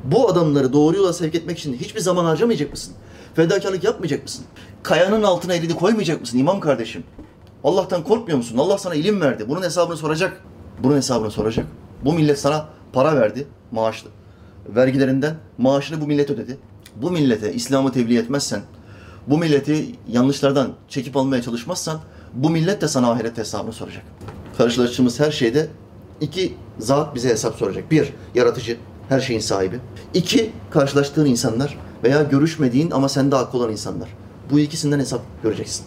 [0.05, 2.95] Bu adamları doğru yola sevk etmek için hiçbir zaman harcamayacak mısın?
[3.35, 4.45] Fedakarlık yapmayacak mısın?
[4.83, 7.05] Kayanın altına elini koymayacak mısın imam kardeşim?
[7.65, 8.59] Allah'tan korkmuyor musun?
[8.59, 9.49] Allah sana ilim verdi.
[9.49, 10.45] Bunun hesabını soracak.
[10.83, 11.67] Bunun hesabını soracak.
[12.05, 14.09] Bu millet sana para verdi, maaşlı.
[14.69, 16.59] Vergilerinden maaşını bu millet ödedi.
[16.97, 18.63] Bu millete İslam'ı tebliğ etmezsen,
[19.27, 22.01] bu milleti yanlışlardan çekip almaya çalışmazsan,
[22.37, 24.05] bu millet de sana ahiret hesabını soracak.
[24.59, 25.69] Karşılaştığımız her şeyde
[26.21, 27.91] iki zat bize hesap soracak.
[27.91, 28.77] Bir, yaratıcı,
[29.09, 29.81] her şeyin sahibi.
[30.15, 34.09] İki, karşılaştığın insanlar veya görüşmediğin ama sende aklı olan insanlar.
[34.51, 35.87] Bu ikisinden hesap göreceksin.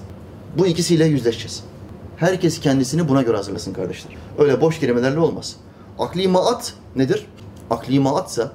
[0.58, 1.64] Bu ikisiyle yüzleşeceğiz.
[2.18, 4.16] Herkes kendisini buna göre hazırlasın kardeşler.
[4.38, 5.56] Öyle boş kelimelerle olmaz.
[6.00, 7.26] Akli maat nedir?
[7.70, 8.52] Akli maatsa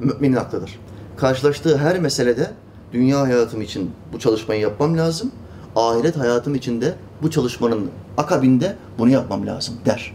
[0.00, 0.78] müminin aklıdır.
[1.16, 2.50] Karşılaştığı her meselede
[2.92, 5.32] dünya hayatım için bu çalışmayı yapmam lazım.
[5.76, 10.12] Ahiret hayatım için de bu çalışmanın akabinde bunu yapmam lazım der.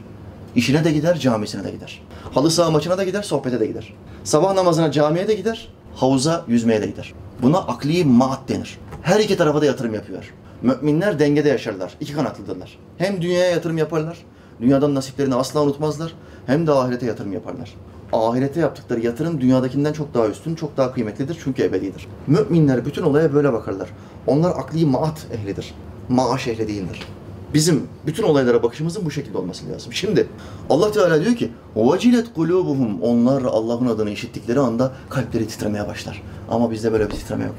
[0.55, 2.01] İşine de gider, camisine de gider.
[2.33, 3.93] Halı saha maçına da gider, sohbete de gider.
[4.23, 7.13] Sabah namazına camiye de gider, havuza yüzmeye de gider.
[7.41, 8.77] Buna akli maat denir.
[9.01, 10.33] Her iki tarafa da yatırım yapıyor.
[10.61, 11.93] Müminler dengede yaşarlar.
[11.99, 12.77] İki kanatlıdırlar.
[12.97, 14.17] Hem dünyaya yatırım yaparlar,
[14.61, 16.13] dünyadan nasiplerini asla unutmazlar.
[16.45, 17.75] Hem de ahirete yatırım yaparlar
[18.12, 22.08] Ahirete yaptıkları yatırım dünyadakinden çok daha üstün, çok daha kıymetlidir çünkü ebedidir.
[22.26, 23.88] Müminler bütün olaya böyle bakarlar.
[24.26, 25.74] Onlar akli maat ehlidir.
[26.08, 27.06] Maaş ehli değildir.
[27.54, 29.92] Bizim bütün olaylara bakışımızın bu şekilde olması lazım.
[29.92, 30.26] Şimdi
[30.70, 36.22] Allah Teala diyor ki وَوَجِلَتْ قُلُوبُهُمْ Onlar Allah'ın adını işittikleri anda kalpleri titremeye başlar.
[36.50, 37.54] Ama bizde böyle bir titreme yok.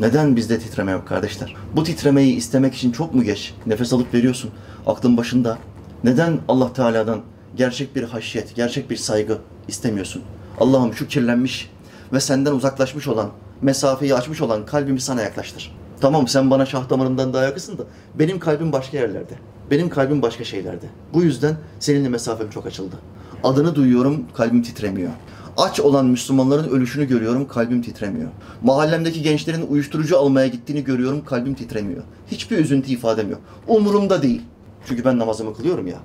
[0.00, 1.54] Neden bizde titreme yok kardeşler?
[1.76, 3.54] Bu titremeyi istemek için çok mu geç?
[3.66, 4.50] Nefes alıp veriyorsun.
[4.86, 5.58] Aklın başında.
[6.04, 7.20] Neden Allah Teala'dan
[7.56, 10.21] gerçek bir haşyet, gerçek bir saygı istemiyorsun?
[10.59, 11.71] Allah'ım şu kirlenmiş
[12.13, 13.29] ve senden uzaklaşmış olan,
[13.61, 15.75] mesafeyi açmış olan kalbimi sana yaklaştır.
[16.01, 17.83] Tamam sen bana şah damarından daha yakınsın da
[18.19, 19.33] benim kalbim başka yerlerde.
[19.71, 20.85] Benim kalbim başka şeylerde.
[21.13, 22.95] Bu yüzden seninle mesafem çok açıldı.
[23.43, 25.11] Adını duyuyorum, kalbim titremiyor.
[25.57, 28.29] Aç olan Müslümanların ölüşünü görüyorum, kalbim titremiyor.
[28.63, 32.03] Mahallemdeki gençlerin uyuşturucu almaya gittiğini görüyorum, kalbim titremiyor.
[32.31, 33.41] Hiçbir üzüntü ifadem yok.
[33.67, 34.41] Umurumda değil.
[34.87, 35.97] Çünkü ben namazımı kılıyorum ya.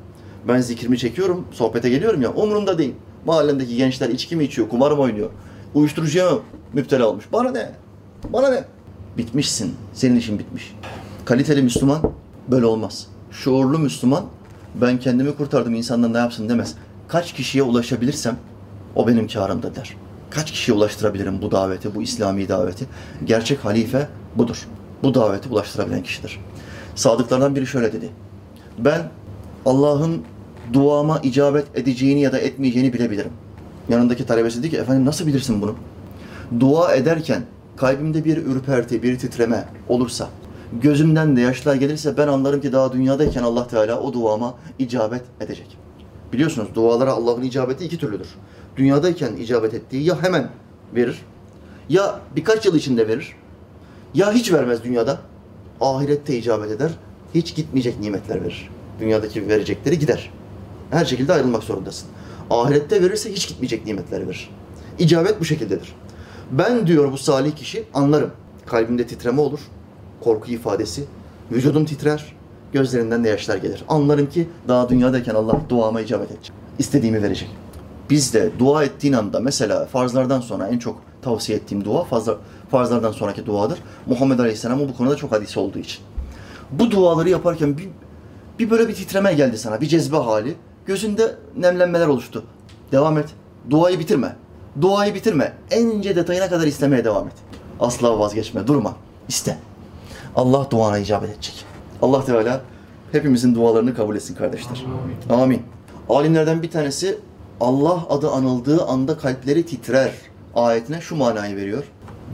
[0.48, 2.33] Ben zikrimi çekiyorum, sohbete geliyorum ya.
[2.33, 2.94] Umurumda değil.
[3.26, 5.31] Mahallemdeki gençler içki mi içiyor, kumar mı oynuyor?
[5.74, 6.40] Uyuşturucuya mı
[6.72, 7.24] müptela olmuş?
[7.33, 7.72] Bana ne?
[8.33, 8.64] Bana ne?
[9.18, 9.74] Bitmişsin.
[9.92, 10.74] Senin işin bitmiş.
[11.24, 12.02] Kaliteli Müslüman
[12.48, 13.07] böyle olmaz.
[13.31, 14.24] Şuurlu Müslüman
[14.74, 16.74] ben kendimi kurtardım insanlar ne yapsın demez.
[17.09, 18.37] Kaç kişiye ulaşabilirsem
[18.94, 19.96] o benim karımda der.
[20.31, 22.87] Kaç kişiye ulaştırabilirim bu daveti, bu İslami daveti?
[23.24, 24.68] Gerçek halife budur.
[25.02, 26.40] Bu daveti ulaştırabilen kişidir.
[26.94, 28.11] Sadıklardan biri şöyle dedi.
[28.78, 29.11] Ben
[29.66, 30.22] Allah'ın
[30.72, 33.33] duama icabet edeceğini ya da etmeyeceğini bilebilirim.
[33.88, 35.75] Yanındaki talebesi dedi ki efendim nasıl bilirsin bunu?
[36.61, 37.42] Dua ederken
[37.77, 40.29] kalbimde bir ürperti, bir titreme olursa
[40.81, 45.79] gözümden de yaşlar gelirse ben anlarım ki daha dünyadayken Allah Teala o duama icabet edecek.
[46.33, 48.29] Biliyorsunuz dualara Allah'ın icabeti iki türlüdür.
[48.77, 50.48] Dünyadayken icabet ettiği ya hemen
[50.94, 51.22] verir
[51.88, 53.37] ya birkaç yıl içinde verir
[54.14, 55.18] ya hiç vermez dünyada
[55.81, 56.90] ahirette icabet eder
[57.35, 58.70] hiç gitmeyecek nimetler verir.
[59.01, 60.31] Dünyadaki verecekleri gider.
[60.92, 62.09] Her şekilde ayrılmak zorundasın.
[62.50, 64.50] Ahirette verirse hiç gitmeyecek nimetler verir.
[64.98, 65.94] İcabet bu şekildedir.
[66.50, 68.31] Ben diyor bu salih kişi anlarım.
[68.66, 69.61] Kalbimde titreme olur,
[70.20, 71.05] korku ifadesi,
[71.52, 72.37] vücudum titrer,
[72.72, 73.85] gözlerinden de yaşlar gelir.
[73.88, 76.52] Anlarım ki daha dünyadayken Allah duama icabet edecek.
[76.78, 77.50] İstediğimi verecek.
[78.11, 82.37] Biz de dua ettiğin anda mesela farzlardan sonra en çok tavsiye ettiğim dua fazla,
[82.70, 83.78] farzlardan sonraki duadır.
[84.07, 86.00] Muhammed Aleyhisselam'ın bu konuda çok hadisi olduğu için.
[86.70, 87.88] Bu duaları yaparken bir,
[88.59, 90.55] bir böyle bir titreme geldi sana, bir cezbe hali.
[90.87, 92.45] Gözünde nemlenmeler oluştu.
[92.92, 93.29] Devam et.
[93.71, 94.37] Duayı bitirme.
[94.81, 95.53] Duayı bitirme.
[95.71, 97.35] En ince detayına kadar istemeye devam et.
[97.81, 98.97] Asla vazgeçme, durma.
[99.29, 99.59] İste.
[100.37, 101.64] Allah duana icabet edecek.
[102.03, 102.61] Allah Teala
[103.12, 104.85] hepimizin dualarını kabul etsin kardeşler.
[105.31, 105.62] Amin.
[106.09, 107.18] Alimlerden bir tanesi
[107.61, 110.12] Allah adı anıldığı anda kalpleri titrer
[110.55, 111.85] ayetine şu manayı veriyor.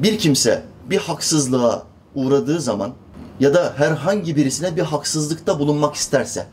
[0.03, 1.83] Bir kimse bir haksızlığa
[2.15, 2.93] uğradığı zaman
[3.41, 6.47] ya da herhangi birisine bir haksızlıkta bulunmak isterse,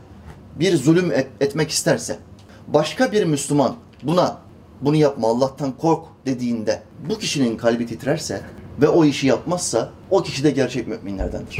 [0.55, 2.19] bir zulüm et, etmek isterse,
[2.67, 4.37] başka bir Müslüman buna
[4.81, 8.41] bunu yapma Allah'tan kork dediğinde bu kişinin kalbi titrerse
[8.81, 11.59] ve o işi yapmazsa o kişi de gerçek müminlerdendir.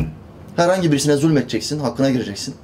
[0.56, 2.56] Herhangi birisine zulmeteceksin, hakkına gireceksin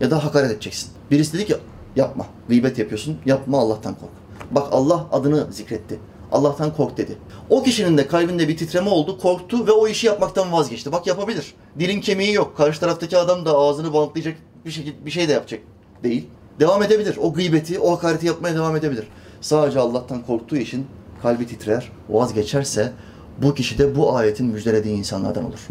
[0.00, 0.90] ya da hakaret edeceksin.
[1.10, 1.56] Birisi dedi ki
[1.96, 4.10] yapma, gıybet yapıyorsun, yapma Allah'tan kork.
[4.50, 5.98] Bak Allah adını zikretti.
[6.32, 7.18] Allah'tan kork dedi.
[7.50, 10.92] O kişinin de kalbinde bir titreme oldu, korktu ve o işi yapmaktan vazgeçti.
[10.92, 11.54] Bak yapabilir.
[11.78, 12.56] Dilin kemiği yok.
[12.56, 15.60] Karşı taraftaki adam da ağzını bantlayacak bir şey, bir şey de yapacak
[16.02, 16.26] değil.
[16.60, 17.16] Devam edebilir.
[17.22, 19.08] O gıybeti, o hakareti yapmaya devam edebilir.
[19.40, 20.86] Sadece Allah'tan korktuğu için
[21.22, 22.92] kalbi titrer, vazgeçerse
[23.42, 25.66] bu kişi de bu ayetin müjdelediği insanlardan olur.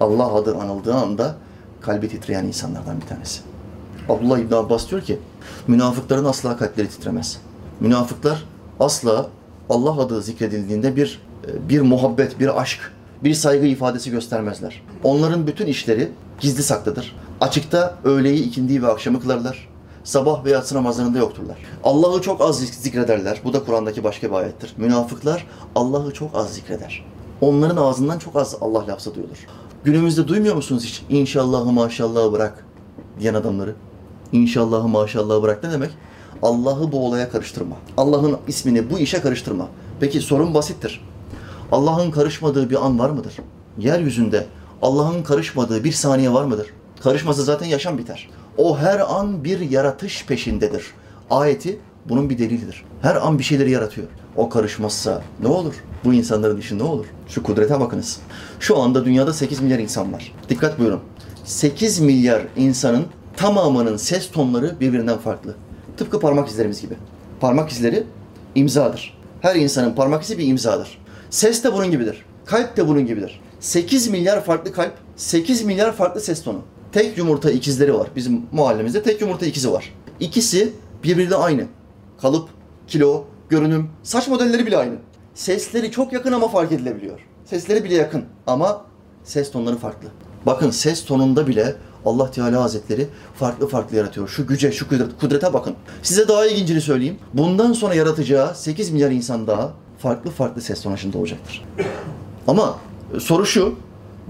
[0.00, 1.36] Allah adı anıldığı anda
[1.80, 3.40] kalbi titreyen insanlardan bir tanesi.
[4.08, 5.18] Abdullah İbn Abbas diyor ki,
[5.68, 7.40] münafıkların asla kalpleri titremez.
[7.80, 8.44] Münafıklar
[8.80, 9.26] asla
[9.70, 11.20] Allah adı zikredildiğinde bir
[11.68, 12.80] bir muhabbet, bir aşk,
[13.24, 14.82] bir saygı ifadesi göstermezler.
[15.04, 16.08] Onların bütün işleri
[16.40, 17.16] gizli saklıdır.
[17.40, 19.68] Açıkta öğleyi, ikindiyi ve akşamı kılarlar.
[20.04, 21.56] Sabah ve yatsı namazlarında yokturlar.
[21.84, 23.40] Allah'ı çok az zikrederler.
[23.44, 24.74] Bu da Kur'an'daki başka bir ayettir.
[24.76, 27.04] Münafıklar Allah'ı çok az zikreder.
[27.40, 29.46] Onların ağzından çok az Allah lafzı duyulur.
[29.84, 31.02] Günümüzde duymuyor musunuz hiç?
[31.08, 32.64] İnşallahı maşallahı bırak
[33.20, 33.74] diyen adamları.
[34.32, 35.90] İnşallahı maşallahı bırak ne demek?
[36.42, 37.76] Allah'ı bu olaya karıştırma.
[37.96, 39.68] Allah'ın ismini bu işe karıştırma.
[40.00, 41.04] Peki sorun basittir.
[41.72, 43.36] Allah'ın karışmadığı bir an var mıdır?
[43.78, 44.46] Yeryüzünde
[44.82, 46.66] Allah'ın karışmadığı bir saniye var mıdır?
[47.02, 48.28] Karışmasa zaten yaşam biter.
[48.56, 50.86] O her an bir yaratış peşindedir.
[51.30, 52.84] Ayeti bunun bir delilidir.
[53.02, 54.06] Her an bir şeyleri yaratıyor.
[54.36, 55.74] O karışmazsa ne olur?
[56.04, 57.06] Bu insanların işi ne olur?
[57.28, 58.20] Şu kudrete bakınız.
[58.60, 60.32] Şu anda dünyada 8 milyar insan var.
[60.48, 61.00] Dikkat buyurun.
[61.44, 63.04] 8 milyar insanın
[63.36, 65.54] tamamının ses tonları birbirinden farklı.
[65.96, 66.94] Tıpkı parmak izlerimiz gibi.
[67.40, 68.04] Parmak izleri
[68.54, 69.18] imzadır.
[69.40, 70.98] Her insanın parmak izi bir imzadır.
[71.30, 72.24] Ses de bunun gibidir.
[72.46, 73.40] Kalp de bunun gibidir.
[73.60, 76.62] 8 milyar farklı kalp, 8 milyar farklı ses tonu.
[76.92, 78.08] Tek yumurta ikizleri var.
[78.16, 79.94] Bizim mahallemizde tek yumurta ikizi var.
[80.20, 80.72] İkisi
[81.04, 81.64] birbirine aynı.
[82.20, 82.48] Kalıp,
[82.86, 84.94] kilo, görünüm, saç modelleri bile aynı.
[85.34, 87.20] Sesleri çok yakın ama fark edilebiliyor.
[87.44, 88.84] Sesleri bile yakın ama
[89.24, 90.08] ses tonları farklı.
[90.46, 94.28] Bakın ses tonunda bile Allah Teala Hazretleri farklı farklı yaratıyor.
[94.28, 95.74] Şu güce, şu kudret, kudrete bakın.
[96.02, 97.16] Size daha ilgincini söyleyeyim.
[97.34, 101.64] Bundan sonra yaratacağı 8 milyar insan daha farklı farklı ses tonajında olacaktır.
[102.46, 102.78] Ama
[103.18, 103.74] soru şu,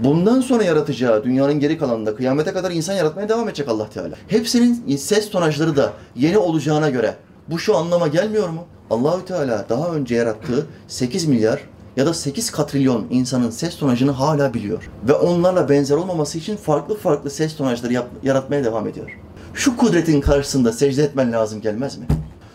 [0.03, 4.15] bundan sonra yaratacağı dünyanın geri kalanında kıyamete kadar insan yaratmaya devam edecek Allah Teala.
[4.27, 7.15] Hepsinin ses tonajları da yeni olacağına göre
[7.47, 8.65] bu şu anlama gelmiyor mu?
[8.89, 11.61] Allahü Teala daha önce yarattığı 8 milyar
[11.97, 14.89] ya da 8 katrilyon insanın ses tonajını hala biliyor.
[15.07, 19.17] Ve onlarla benzer olmaması için farklı farklı ses tonajları yap- yaratmaya devam ediyor.
[19.53, 22.05] Şu kudretin karşısında secde etmen lazım gelmez mi?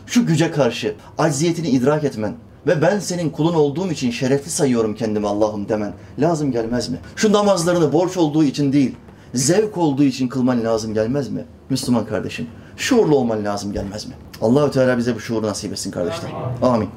[0.06, 2.34] Şu güce karşı acziyetini idrak etmen
[2.66, 6.98] ve ben senin kulun olduğum için şerefli sayıyorum kendimi Allah'ım demen lazım gelmez mi?
[7.16, 8.96] Şu namazlarını borç olduğu için değil,
[9.34, 11.44] zevk olduğu için kılman lazım gelmez mi?
[11.70, 12.46] Müslüman kardeşim,
[12.76, 14.14] şuurlu olman lazım gelmez mi?
[14.42, 16.30] Allahü Teala bize bu şuuru nasip etsin kardeşler.
[16.62, 16.88] Amin.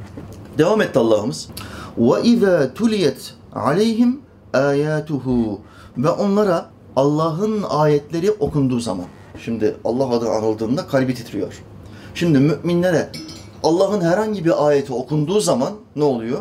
[0.58, 1.50] Devam etti Allah'ımız.
[1.98, 4.22] Ve izâ tuliyet aleyhim
[4.54, 5.60] ayatuhu
[5.98, 9.06] ve onlara Allah'ın ayetleri okunduğu zaman.
[9.46, 11.62] Şimdi Allah adı anıldığında kalbi titriyor.
[12.16, 13.10] Şimdi müminlere
[13.64, 16.40] Allah'ın herhangi bir ayeti okunduğu zaman ne oluyor?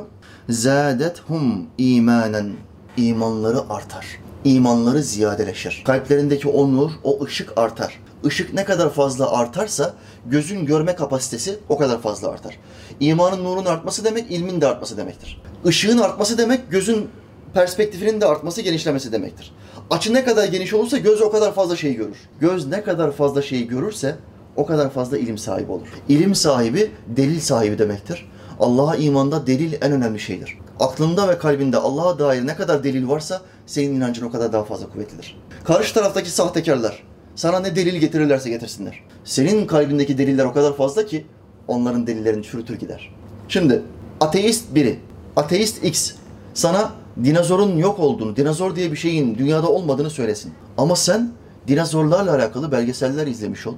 [0.48, 2.52] Zâdethum imanen.
[2.96, 4.06] İmanları artar.
[4.44, 5.82] İmanları ziyadeleşir.
[5.86, 8.00] Kalplerindeki o nur, o ışık artar.
[8.24, 9.94] Işık ne kadar fazla artarsa
[10.26, 12.58] gözün görme kapasitesi o kadar fazla artar.
[13.00, 15.42] İmanın nurun artması demek ilmin de artması demektir.
[15.64, 17.08] Işığın artması demek gözün
[17.54, 19.52] perspektifinin de artması, genişlemesi demektir.
[19.90, 22.16] Açı ne kadar geniş olursa göz o kadar fazla şeyi görür.
[22.40, 24.16] Göz ne kadar fazla şeyi görürse
[24.56, 25.86] o kadar fazla ilim sahibi olur.
[26.08, 28.28] İlim sahibi delil sahibi demektir.
[28.60, 30.58] Allah'a imanda delil en önemli şeydir.
[30.80, 34.88] Aklında ve kalbinde Allah'a dair ne kadar delil varsa senin inancın o kadar daha fazla
[34.88, 35.38] kuvvetlidir.
[35.64, 37.02] Karşı taraftaki sahtekarlar
[37.34, 39.00] sana ne delil getirirlerse getirsinler.
[39.24, 41.26] Senin kalbindeki deliller o kadar fazla ki
[41.68, 43.14] onların delillerini çürütür gider.
[43.48, 43.82] Şimdi
[44.20, 44.98] ateist biri,
[45.36, 46.12] ateist X
[46.54, 46.92] sana
[47.24, 50.52] dinozorun yok olduğunu, dinozor diye bir şeyin dünyada olmadığını söylesin.
[50.78, 51.30] Ama sen
[51.68, 53.74] dinozorlarla alakalı belgeseller izlemiş ol,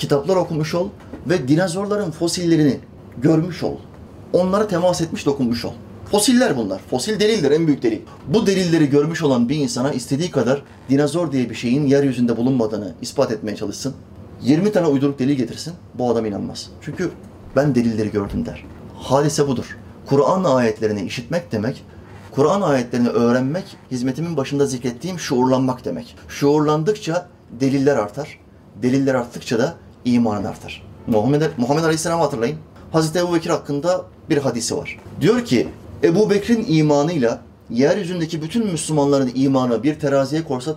[0.00, 0.88] kitaplar okumuş ol
[1.26, 2.80] ve dinozorların fosillerini
[3.18, 3.76] görmüş ol.
[4.32, 5.72] Onlara temas etmiş, dokunmuş ol.
[6.10, 6.80] Fosiller bunlar.
[6.90, 8.00] Fosil delildir, en büyük delil.
[8.28, 13.32] Bu delilleri görmüş olan bir insana istediği kadar dinozor diye bir şeyin yeryüzünde bulunmadığını ispat
[13.32, 13.94] etmeye çalışsın.
[14.42, 16.70] 20 tane uyduruk delil getirsin, bu adam inanmaz.
[16.80, 17.10] Çünkü
[17.56, 18.64] ben delilleri gördüm der.
[18.98, 19.78] Hadise budur.
[20.06, 21.84] Kur'an ayetlerini işitmek demek,
[22.30, 26.16] Kur'an ayetlerini öğrenmek, hizmetimin başında zikrettiğim şuurlanmak demek.
[26.28, 27.28] Şuurlandıkça
[27.60, 28.38] deliller artar.
[28.82, 30.82] Deliller arttıkça da imanın artar.
[31.06, 32.56] Muhammed, Muhammed Aleyhisselam'ı hatırlayın.
[32.92, 34.98] Hazreti Ebu Bekir hakkında bir hadisi var.
[35.20, 35.68] Diyor ki,
[36.02, 40.74] Ebu Bekir'in imanıyla yeryüzündeki bütün Müslümanların imanı bir teraziye korsa,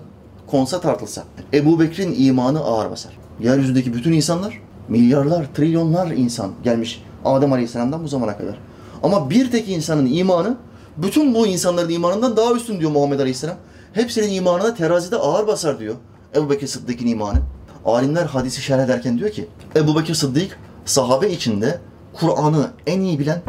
[0.47, 3.17] konsa tartılsa, Ebu Bekir'in imanı ağır basar.
[3.39, 8.57] Yeryüzündeki bütün insanlar, milyarlar, trilyonlar insan gelmiş Adem Aleyhisselam'dan bu zamana kadar.
[9.03, 10.57] Ama bir tek insanın imanı,
[10.97, 13.55] bütün bu insanların imanından daha üstün diyor Muhammed Aleyhisselam.
[13.93, 15.95] Hepsinin imanına terazide ağır basar diyor
[16.35, 17.37] Ebu Bekir Sıddık'ın imanı.
[17.85, 21.79] Alimler hadisi şerh ederken diyor ki, Ebu Bekir Sıddık sahabe içinde
[22.13, 23.41] Kur'an'ı en iyi bilen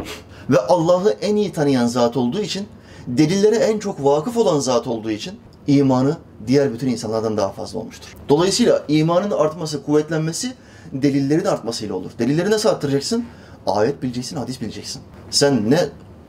[0.49, 2.67] ve Allah'ı en iyi tanıyan zat olduğu için,
[3.07, 6.17] delillere en çok vakıf olan zat olduğu için imanı
[6.47, 8.15] diğer bütün insanlardan daha fazla olmuştur.
[8.29, 10.53] Dolayısıyla imanın artması, kuvvetlenmesi
[10.93, 12.11] delillerin artmasıyla olur.
[12.19, 13.25] Delilleri nasıl arttıracaksın?
[13.67, 15.01] Ayet bileceksin, hadis bileceksin.
[15.29, 15.79] Sen ne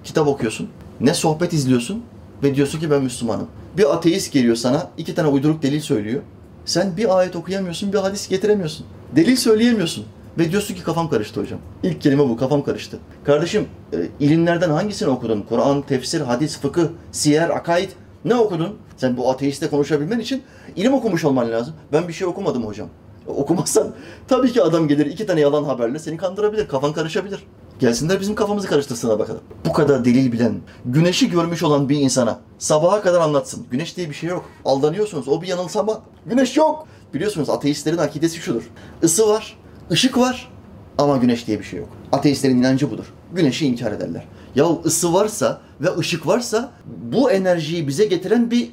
[0.05, 0.69] kitap okuyorsun,
[1.01, 2.03] ne sohbet izliyorsun
[2.43, 3.47] ve diyorsun ki ben Müslümanım.
[3.77, 6.23] Bir ateist geliyor sana, iki tane uyduruk delil söylüyor.
[6.67, 8.87] Sen bir ayet okuyamıyorsun, bir hadis getiremiyorsun.
[9.17, 10.05] Delil söyleyemiyorsun.
[10.39, 11.59] Ve diyorsun ki kafam karıştı hocam.
[11.83, 12.99] İlk kelime bu, kafam karıştı.
[13.25, 15.43] Kardeşim, e, ilimlerden hangisini okudun?
[15.49, 17.91] Kur'an, tefsir, hadis, fıkıh, siyer, akaid
[18.25, 18.77] ne okudun?
[18.97, 20.43] Sen bu ateistle konuşabilmen için
[20.77, 21.75] ilim okumuş olman lazım.
[21.93, 22.89] Ben bir şey okumadım hocam.
[23.29, 23.89] E, Okumazsan
[24.29, 27.47] tabii ki adam gelir iki tane yalan haberle seni kandırabilir, kafan karışabilir.
[27.79, 29.41] Gelsinler bizim kafamızı karıştırsına bakalım.
[29.67, 33.67] Bu kadar delil bilen, güneşi görmüş olan bir insana sabaha kadar anlatsın.
[33.71, 34.45] Güneş diye bir şey yok.
[34.65, 35.29] Aldanıyorsunuz.
[35.29, 36.03] O bir yanılsama.
[36.27, 36.87] Güneş yok.
[37.15, 38.63] Biliyorsunuz ateistlerin akidesi şudur.
[39.03, 39.57] Isı var,
[39.91, 40.53] ışık var
[40.99, 41.89] ama güneş diye bir şey yok.
[42.13, 43.13] Ateistlerin inancı budur.
[43.33, 44.25] Güneşi inkar ederler.
[44.55, 46.73] Ya ısı varsa ve ışık varsa
[47.13, 48.71] bu enerjiyi bize getiren bir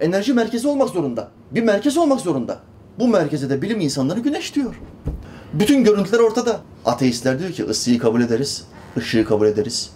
[0.00, 1.28] enerji merkezi olmak zorunda.
[1.50, 2.58] Bir merkez olmak zorunda.
[2.98, 4.80] Bu merkeze de bilim insanları güneş diyor.
[5.58, 6.60] Bütün görüntüler ortada.
[6.84, 8.64] Ateistler diyor ki ısıyı kabul ederiz,
[8.96, 9.90] ışığı kabul ederiz.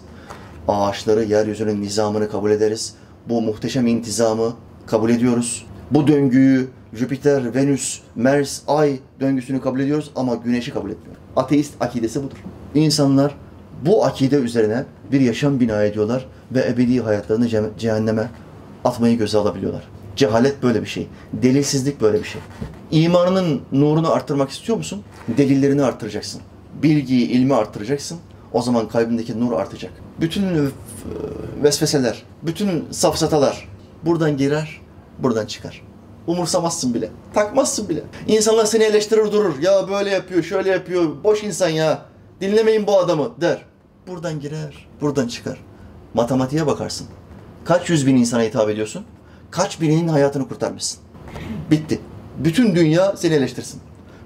[0.67, 2.93] Ağaçları, yeryüzünün nizamını kabul ederiz.
[3.29, 4.53] Bu muhteşem intizamı
[4.85, 5.65] kabul ediyoruz.
[5.91, 11.21] Bu döngüyü Jüpiter, Venüs, Mars, Ay döngüsünü kabul ediyoruz ama güneşi kabul etmiyoruz.
[11.35, 12.37] Ateist akidesi budur.
[12.75, 13.35] İnsanlar
[13.85, 18.29] bu akide üzerine bir yaşam bina ediyorlar ve ebedi hayatlarını ce- cehenneme
[18.85, 19.83] atmayı göze alabiliyorlar.
[20.21, 21.07] Cehalet böyle bir şey.
[21.33, 22.41] Delilsizlik böyle bir şey.
[22.91, 25.03] İmanının nurunu arttırmak istiyor musun?
[25.37, 26.41] Delillerini arttıracaksın.
[26.83, 28.19] Bilgiyi, ilmi arttıracaksın.
[28.53, 29.91] O zaman kalbindeki nur artacak.
[30.19, 30.69] Bütün e,
[31.63, 33.69] vesveseler, bütün safsatalar
[34.05, 34.81] buradan girer,
[35.19, 35.81] buradan çıkar.
[36.27, 37.09] Umursamazsın bile.
[37.33, 38.03] Takmazsın bile.
[38.27, 39.59] İnsanlar seni eleştirir durur.
[39.61, 41.23] Ya böyle yapıyor, şöyle yapıyor.
[41.23, 42.05] Boş insan ya.
[42.41, 43.65] Dinlemeyin bu adamı der.
[44.07, 45.57] Buradan girer, buradan çıkar.
[46.13, 47.07] Matematiğe bakarsın.
[47.65, 49.05] Kaç yüz bin insana hitap ediyorsun?
[49.51, 50.99] Kaç bininin hayatını kurtarmışsın?
[51.71, 51.99] Bitti.
[52.37, 53.81] Bütün dünya seni eleştirsin.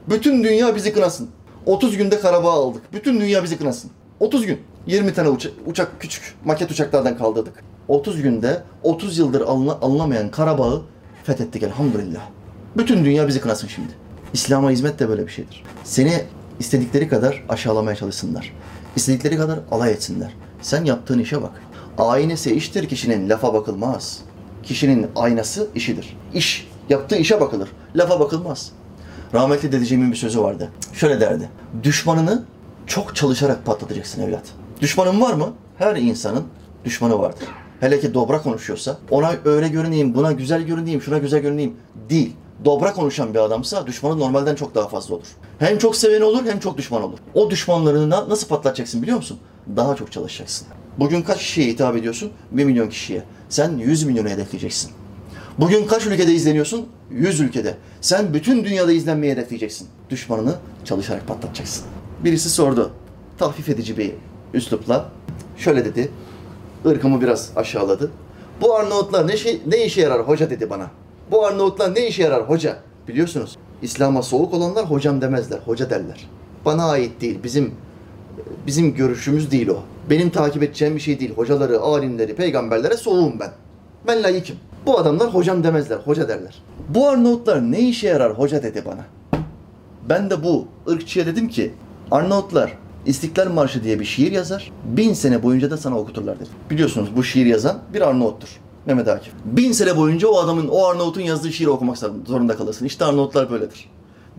[0.09, 1.29] Bütün dünya bizi kınasın.
[1.65, 2.81] 30 günde Karabağ aldık.
[2.93, 3.91] Bütün dünya bizi kınasın.
[4.19, 4.59] 30 gün.
[4.87, 7.53] 20 tane uça- uçak, küçük maket uçaklardan kaldırdık.
[7.87, 10.81] 30 günde 30 yıldır alına- alınamayan Karabağ'ı
[11.23, 12.21] fethettik elhamdülillah.
[12.77, 13.89] Bütün dünya bizi kınasın şimdi.
[14.33, 15.63] İslam'a hizmet de böyle bir şeydir.
[15.83, 16.23] Seni
[16.59, 18.53] istedikleri kadar aşağılamaya çalışsınlar.
[18.95, 20.33] İstedikleri kadar alay etsinler.
[20.61, 21.51] Sen yaptığın işe bak.
[21.97, 24.19] Aynesi iştir kişinin lafa bakılmaz.
[24.65, 26.17] Kişinin aynası işidir.
[26.33, 27.69] İş, yaptığı işe bakılır.
[27.95, 28.71] Lafa bakılmaz.
[29.33, 30.71] Rahmetli dedeciğimin bir sözü vardı.
[30.93, 31.49] Şöyle derdi.
[31.83, 32.43] Düşmanını
[32.87, 34.43] çok çalışarak patlatacaksın evlat.
[34.81, 35.53] Düşmanın var mı?
[35.77, 36.43] Her insanın
[36.85, 37.47] düşmanı vardır.
[37.79, 41.73] Hele ki dobra konuşuyorsa ona öyle görüneyim, buna güzel görüneyim, şuna güzel görüneyim
[42.09, 42.35] değil.
[42.65, 45.27] Dobra konuşan bir adamsa düşmanı normalden çok daha fazla olur.
[45.59, 47.17] Hem çok seveni olur hem çok düşman olur.
[47.33, 49.37] O düşmanlarını na- nasıl patlatacaksın biliyor musun?
[49.75, 50.67] Daha çok çalışacaksın.
[50.99, 52.31] Bugün kaç kişiye hitap ediyorsun?
[52.51, 53.23] 1 milyon kişiye.
[53.49, 54.91] Sen 100 milyonu hedefleyeceksin.
[55.59, 56.87] Bugün kaç ülkede izleniyorsun?
[57.11, 57.75] 100 ülkede.
[58.01, 59.87] Sen bütün dünyada izlenmeyi hedefleyeceksin.
[60.09, 60.55] Düşmanını
[60.85, 61.85] çalışarak patlatacaksın.
[62.23, 62.91] Birisi sordu.
[63.37, 64.11] Tahfif edici bir
[64.53, 65.11] üslupla.
[65.57, 66.11] Şöyle dedi.
[66.85, 68.11] Irkımı biraz aşağıladı.
[68.61, 70.91] Bu Arnavutlar ne, şey, ne işe yarar hoca dedi bana.
[71.31, 72.77] Bu Arnavutlar ne işe yarar hoca?
[73.07, 76.29] Biliyorsunuz İslam'a soğuk olanlar hocam demezler, hoca derler.
[76.65, 77.73] Bana ait değil, bizim
[78.67, 79.83] bizim görüşümüz değil o.
[80.09, 81.33] Benim takip edeceğim bir şey değil.
[81.35, 83.51] Hocaları, alimleri, peygamberlere soğuğum ben.
[84.07, 84.55] Ben layıkım.
[84.85, 86.61] Bu adamlar hocam demezler, hoca derler.
[86.89, 89.05] Bu Arnavutlar ne işe yarar hoca dedi bana.
[90.09, 91.73] Ben de bu ırkçıya dedim ki
[92.11, 94.71] Arnavutlar İstiklal Marşı diye bir şiir yazar.
[94.83, 96.51] Bin sene boyunca da sana okuturlar dedim.
[96.69, 98.49] Biliyorsunuz bu şiir yazan bir Arnavuttur.
[98.85, 99.33] Mehmet Akif.
[99.45, 102.85] Bin sene boyunca o adamın, o Arnavut'un yazdığı şiiri okumak zorunda kalırsın.
[102.85, 103.89] İşte Arnavutlar böyledir.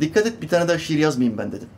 [0.01, 1.69] Dikkat et bir tane daha şiir yazmayayım ben dedim.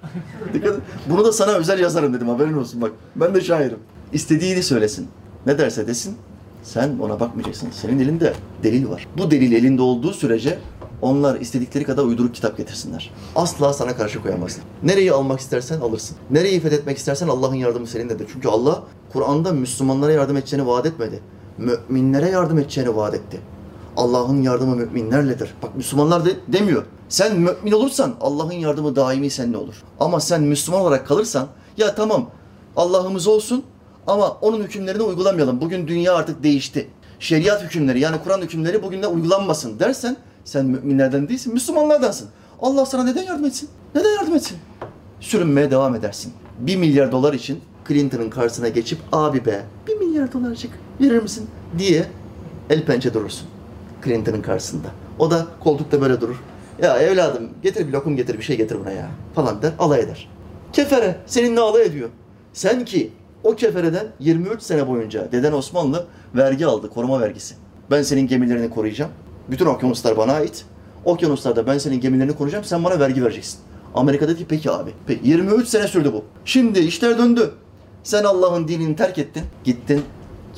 [0.55, 0.81] Dikkat et.
[1.11, 2.93] Bunu da sana özel yazarım dedim haberin olsun bak.
[3.17, 3.79] Ben de şairim.
[4.13, 5.09] İstediğini söylesin.
[5.47, 6.17] Ne derse desin.
[6.63, 7.69] Sen ona bakmayacaksın.
[7.71, 9.07] Senin elinde delil var.
[9.19, 10.59] Bu delil elinde olduğu sürece
[11.03, 13.11] onlar istedikleri kadar uyduruk kitap getirsinler.
[13.37, 14.65] Asla sana karşı koyamazlar.
[14.83, 16.17] Nereyi almak istersen alırsın.
[16.31, 18.27] Nereyi fethetmek istersen Allah'ın yardımı seninledir.
[18.33, 21.21] Çünkü Allah Kur'an'da Müslümanlara yardım edeceğini vaat etmedi.
[21.59, 23.41] Müminlere yardım edeceğini vaat etti.
[23.99, 25.55] Allah'ın yardımı müminlerledir.
[25.63, 26.85] Bak Müslümanlar de, demiyor.
[27.09, 29.75] Sen mümin olursan Allah'ın yardımı daimi seninle olur.
[30.01, 32.31] Ama sen Müslüman olarak kalırsan ya tamam
[32.77, 33.65] Allah'ımız olsun
[34.07, 35.61] ama onun hükümlerini uygulamayalım.
[35.61, 36.91] Bugün dünya artık değişti.
[37.21, 42.29] Şeriat hükümleri yani Kur'an hükümleri bugün de uygulanmasın dersen sen müminlerden değilsin, Müslümanlardansın.
[42.61, 43.69] Allah sana neden yardım etsin?
[43.95, 44.59] Neden yardım etsin?
[45.21, 46.33] Sürünmeye devam edersin.
[46.59, 51.47] Bir milyar dolar için Clinton'ın karşısına geçip abi be bir milyar dolarcık verir misin
[51.79, 52.07] diye
[52.71, 53.49] el pençe durursun
[54.05, 54.89] Clinton'ın karşısında.
[55.19, 56.37] O da koltukta böyle durur.
[56.83, 60.29] Ya evladım getir bir lokum getir bir şey getir buna ya falan der alay eder.
[60.73, 62.09] Kefere seninle alay ediyor.
[62.53, 63.13] Sen ki
[63.45, 67.55] o kefereden 23 sene boyunca deden Osmanlı vergi aldı koruma vergisi.
[67.91, 69.11] Ben senin gemilerini koruyacağım.
[69.51, 70.65] Bütün okyanuslar bana ait.
[71.05, 73.61] Okyanuslarda ben senin gemilerini koruyacağım sen bana vergi vereceksin.
[73.95, 74.91] Amerika dedi ki peki abi.
[75.07, 76.25] Peki 23 sene sürdü bu.
[76.45, 77.51] Şimdi işler döndü.
[78.03, 79.43] Sen Allah'ın dinini terk ettin.
[79.65, 80.03] Gittin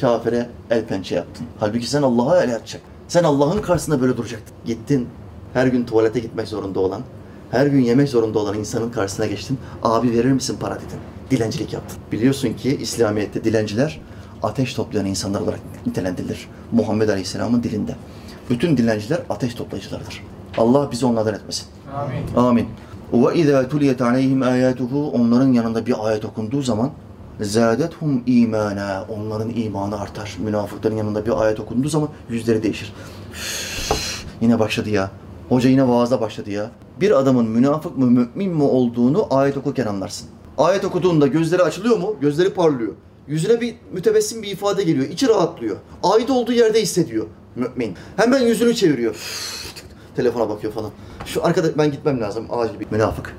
[0.00, 1.46] kafire el pençe yaptın.
[1.60, 2.82] Halbuki sen Allah'a el atacak.
[3.10, 4.56] Sen Allah'ın karşısında böyle duracaktın.
[4.64, 5.08] Gittin
[5.54, 7.02] her gün tuvalete gitmek zorunda olan,
[7.50, 9.58] her gün yemek zorunda olan insanın karşısına geçtin.
[9.82, 10.98] Abi verir misin para dedin.
[11.30, 11.98] Dilencilik yaptın.
[12.12, 14.00] Biliyorsun ki İslamiyet'te dilenciler
[14.42, 16.48] ateş toplayan insanlar olarak nitelendirilir.
[16.72, 17.96] Muhammed Aleyhisselam'ın dilinde.
[18.50, 20.24] Bütün dilenciler ateş toplayıcılardır.
[20.58, 21.66] Allah bizi onlardan etmesin.
[21.94, 22.36] Amin.
[22.36, 22.68] Amin.
[23.12, 26.90] Ve izâ tuliyet aleyhim âyâtuhu onların yanında bir ayet okunduğu zaman
[27.44, 30.36] zâdethum imana onların imanı artar.
[30.38, 32.92] Münafıkların yanında bir ayet okunduğu zaman yüzleri değişir.
[34.40, 35.10] Yine başladı ya.
[35.48, 36.70] Hoca yine vaazda başladı ya.
[37.00, 40.28] Bir adamın münafık mı mümin mi olduğunu ayet okurken anlarsın.
[40.58, 42.16] Ayet okuduğunda gözleri açılıyor mu?
[42.20, 42.92] Gözleri parlıyor.
[43.28, 45.06] Yüzüne bir mütebessim bir ifade geliyor.
[45.06, 45.76] İçi rahatlıyor.
[46.02, 47.26] Ait olduğu yerde hissediyor
[47.56, 47.96] mümin.
[48.16, 49.16] Hemen yüzünü çeviriyor.
[50.16, 50.90] Telefona bakıyor falan.
[51.26, 52.46] Şu arkada ben gitmem lazım.
[52.50, 53.36] Acil bir münafık.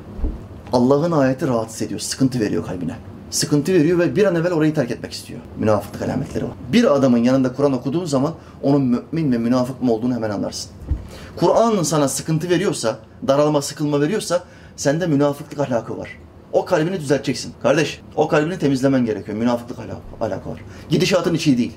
[0.74, 2.00] Allah'ın ayeti rahatsız ediyor.
[2.00, 2.96] Sıkıntı veriyor kalbine.
[3.32, 5.40] Sıkıntı veriyor ve bir an evvel orayı terk etmek istiyor.
[5.60, 6.52] Münafıklık alametleri var.
[6.74, 10.72] Bir adamın yanında Kur'an okuduğun zaman onun mümin ve münafık mı olduğunu hemen anlarsın.
[11.36, 14.44] Kur'an'ın sana sıkıntı veriyorsa, daralma, sıkılma veriyorsa
[14.76, 16.18] sende münafıklık ahlakı var.
[16.54, 17.54] O kalbini düzelteceksin.
[17.64, 19.38] Kardeş, o kalbini temizlemen gerekiyor.
[19.38, 19.80] Münafıklık
[20.22, 20.62] alakası var.
[20.90, 21.74] Gidişatın içi değil.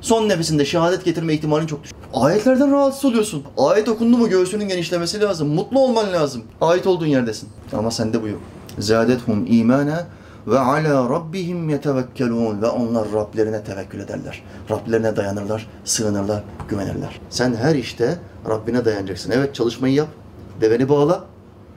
[0.00, 1.96] Son nefesinde şehadet getirme ihtimalin çok düşük.
[2.14, 3.42] Ayetlerden rahatsız oluyorsun.
[3.58, 5.48] Ayet okundu mu göğsünün genişlemesi lazım.
[5.48, 6.42] Mutlu olman lazım.
[6.60, 7.48] Ayet olduğun yerdesin.
[7.72, 8.40] Ama sende bu yok.
[8.78, 10.06] Zâdethum imana
[10.46, 14.42] ve ala rabbihim yetevekkelun ve onlar Rablerine tevekkül ederler.
[14.70, 17.20] Rablerine dayanırlar, sığınırlar, güvenirler.
[17.30, 19.30] Sen her işte Rabbine dayanacaksın.
[19.30, 20.08] Evet çalışmayı yap.
[20.60, 21.24] Deveni bağla.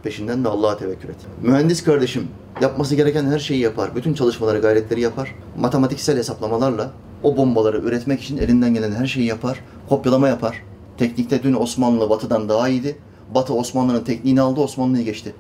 [0.04, 1.16] Peşinden de Allah'a tevekkül et.
[1.42, 2.28] Mühendis kardeşim
[2.62, 3.96] yapması gereken her şeyi yapar.
[3.96, 5.36] Bütün çalışmaları, gayretleri yapar.
[5.58, 6.92] Matematiksel hesaplamalarla
[7.24, 9.60] o bombaları üretmek için elinden gelen her şeyi yapar.
[9.90, 10.64] Kopyalama yapar.
[10.98, 12.98] Teknikte dün Osmanlı Batı'dan daha iyiydi.
[13.36, 15.34] Batı Osmanlı'nın tekniğini aldı, Osmanlı'yı geçti.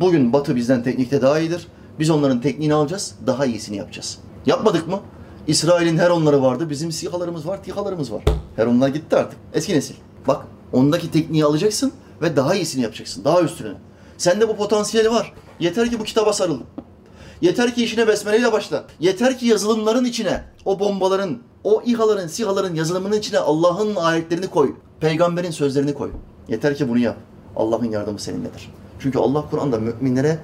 [0.00, 1.66] Bugün Batı bizden teknikte daha iyidir.
[1.98, 4.18] Biz onların tekniğini alacağız, daha iyisini yapacağız.
[4.46, 5.00] Yapmadık mı?
[5.46, 8.22] İsrail'in her onları vardı, bizim sihalarımız var, tihalarımız var.
[8.56, 9.38] Her onlar gitti artık.
[9.54, 9.94] Eski nesil.
[10.28, 13.72] Bak, ondaki tekniği alacaksın ve daha iyisini yapacaksın, daha üstüne.
[14.18, 15.32] Sende bu potansiyeli var.
[15.60, 16.60] Yeter ki bu kitaba sarıl.
[17.40, 18.84] Yeter ki işine besmeleyle başla.
[19.00, 24.74] Yeter ki yazılımların içine, o bombaların, o İHA'ların, SİHA'ların yazılımının içine Allah'ın ayetlerini koy.
[25.00, 26.10] Peygamberin sözlerini koy.
[26.48, 27.16] Yeter ki bunu yap.
[27.56, 28.70] Allah'ın yardımı seninledir.
[28.98, 30.38] Çünkü Allah Kur'an'da müminlere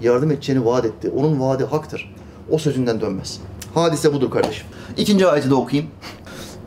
[0.00, 1.10] yardım edeceğini vaat etti.
[1.16, 2.14] Onun vaadi haktır.
[2.50, 3.40] O sözünden dönmez.
[3.74, 4.66] Hadise budur kardeşim.
[4.96, 5.90] İkinci ayeti de okuyayım.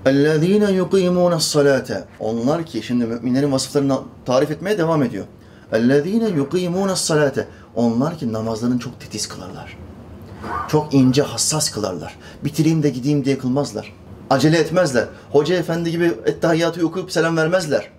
[0.05, 5.25] اَلَّذ۪ينَ يُقِيمُونَ الصَّلَاةَ Onlar ki şimdi müminlerin vasıflarını tarif etmeye devam ediyor.
[5.71, 7.43] اَلَّذ۪ينَ يُقِيمُونَ الصَّلَاةَ
[7.75, 9.77] Onlar ki namazlarını çok titiz kılarlar.
[10.67, 12.15] Çok ince, hassas kılarlar.
[12.43, 13.93] Bitireyim de gideyim diye kılmazlar.
[14.29, 15.05] Acele etmezler.
[15.31, 17.89] Hoca efendi gibi ettehiyyatı okuyup selam vermezler.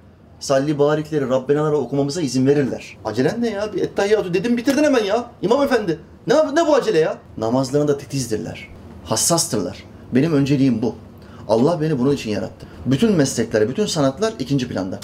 [0.40, 2.96] Salli barikleri Rabbenalara okumamıza izin verirler.
[3.04, 3.72] Acelen ne ya?
[3.72, 5.30] Bir ettehiyyatı dedim bitirdin hemen ya.
[5.42, 5.98] İmam efendi.
[6.26, 7.18] Ne, ne bu acele ya?
[7.38, 8.68] Namazlarında titizdirler.
[9.04, 9.84] Hassastırlar.
[10.12, 10.94] Benim önceliğim bu.
[11.48, 12.66] Allah beni bunun için yarattı.
[12.86, 14.98] Bütün meslekler, bütün sanatlar ikinci planda.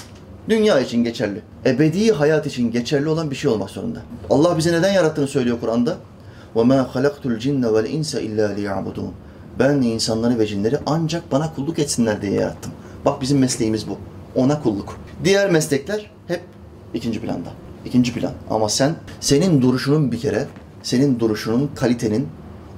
[0.48, 1.42] Dünya için geçerli.
[1.66, 3.98] Ebedi hayat için geçerli olan bir şey olmak zorunda.
[4.30, 5.96] Allah bizi neden yarattığını söylüyor Kur'an'da.
[6.56, 9.10] وَمَا خَلَقْتُ الْجِنَّ وَالْاِنْسَ اِلَّا لِيَعْبُدُونَ
[9.58, 12.72] Ben insanları ve cinleri ancak bana kulluk etsinler diye yarattım.
[13.04, 13.98] Bak bizim mesleğimiz bu.
[14.34, 14.96] Ona kulluk.
[15.23, 16.41] Diğer meslekler hep
[16.93, 17.49] ikinci planda.
[17.85, 18.31] İkinci plan.
[18.49, 20.47] Ama sen, senin duruşunun bir kere,
[20.83, 22.27] senin duruşunun, kalitenin,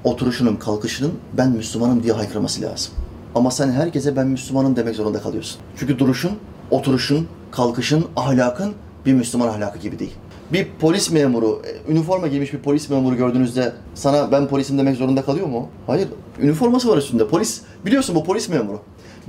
[0.04, 2.94] oturuşunun, kalkışının ben Müslümanım diye haykırması lazım.
[3.36, 5.62] Ama sen herkese ben Müslümanım demek zorunda kalıyorsun.
[5.76, 6.32] Çünkü duruşun,
[6.72, 8.74] oturuşun, kalkışın, ahlakın
[9.06, 10.14] bir Müslüman ahlakı gibi değil.
[10.54, 15.22] Bir polis memuru, e, üniforma giymiş bir polis memuru gördüğünüzde sana ben polisim demek zorunda
[15.22, 15.70] kalıyor mu?
[15.88, 16.08] Hayır.
[16.40, 17.28] Üniforması var üstünde.
[17.28, 18.80] Polis, biliyorsun bu polis memuru.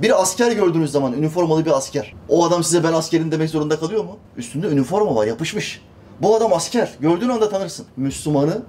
[0.01, 2.13] Bir asker gördüğünüz zaman üniformalı bir asker.
[2.29, 4.17] O adam size ben askerim demek zorunda kalıyor mu?
[4.37, 5.81] Üstünde üniforma var yapışmış.
[6.21, 6.95] Bu adam asker.
[6.99, 7.85] Gördüğün anda tanırsın.
[7.97, 8.61] Müslümanı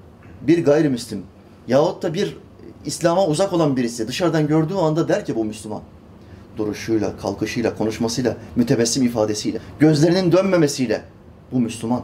[0.43, 1.23] bir gayrimüslim
[1.69, 2.37] yahut da bir
[2.85, 5.81] İslam'a uzak olan birisi dışarıdan gördüğü anda der ki bu Müslüman.
[6.57, 11.03] Duruşuyla, kalkışıyla, konuşmasıyla, mütebessim ifadesiyle, gözlerinin dönmemesiyle
[11.53, 12.03] bu Müslüman.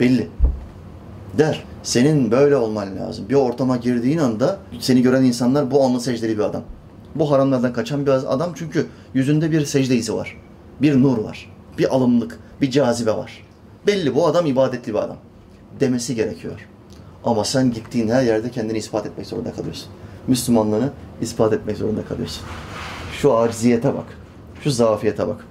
[0.00, 0.28] Belli.
[1.38, 1.64] Der.
[1.82, 3.28] Senin böyle olman lazım.
[3.28, 6.62] Bir ortama girdiğin anda seni gören insanlar bu alnı secdeli bir adam
[7.15, 10.37] Bu haramlardan kaçan bir adam çünkü yüzünde bir secde izi var.
[10.81, 11.51] Bir nur var.
[11.77, 13.47] Bir alımlık, bir cazibe var.
[13.87, 15.17] Belli bu adam ibadetli bir adam.
[15.79, 16.67] Demesi gerekiyor.
[17.23, 19.87] Ama sen gittiğin her yerde kendini ispat etmek zorunda kalıyorsun.
[20.27, 20.89] Müslümanlığını
[21.21, 22.43] ispat etmek zorunda kalıyorsun.
[23.21, 24.05] Şu acziyete bak.
[24.63, 25.45] Şu zafiyete bak.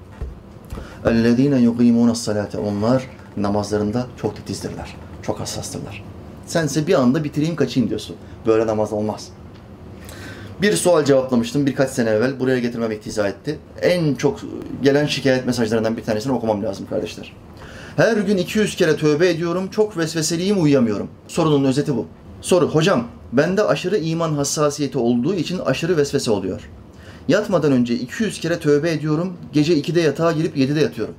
[1.05, 4.97] اَلَّذ۪ينَ يُقِيمُونَ الصَّلَاةَ Onlar namazlarında çok titizdirler.
[5.23, 6.05] Çok hassastırlar.
[6.47, 8.17] Sense bir anda bitireyim kaçayım diyorsun.
[8.47, 9.29] Böyle namaz olmaz.
[10.62, 12.40] Bir sual cevaplamıştım birkaç sene evvel.
[12.40, 13.60] Buraya getirmem iktiza etti.
[13.82, 14.40] En çok
[14.84, 17.34] gelen şikayet mesajlarından bir tanesini okumam lazım kardeşler.
[17.98, 19.68] Her gün 200 kere tövbe ediyorum.
[19.72, 21.08] Çok vesveseliyim uyuyamıyorum.
[21.28, 22.06] Sorunun özeti bu.
[22.42, 22.70] Soru.
[22.70, 26.70] Hocam bende aşırı iman hassasiyeti olduğu için aşırı vesvese oluyor.
[27.28, 29.34] Yatmadan önce 200 kere tövbe ediyorum.
[29.54, 31.16] Gece 2'de yatağa girip 7'de yatıyorum.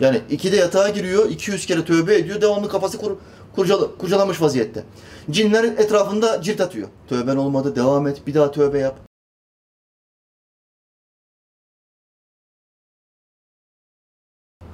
[0.00, 2.40] Yani 2'de yatağa giriyor, 200 kere tövbe ediyor.
[2.40, 3.16] Devamlı kafası kur,
[3.56, 4.84] kurcala, kurcalamış vaziyette.
[5.30, 6.88] Cinler etrafında cilt atıyor.
[7.08, 8.98] Tövben olmadı, devam et, bir daha tövbe yap.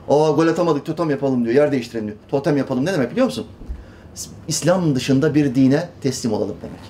[0.09, 2.19] Aa gol atamadık, totem yapalım diyor, yer değiştirelim diyor.
[2.29, 3.47] Totem yapalım ne demek biliyor musun?
[4.49, 6.81] İslam dışında bir dine teslim olalım demek.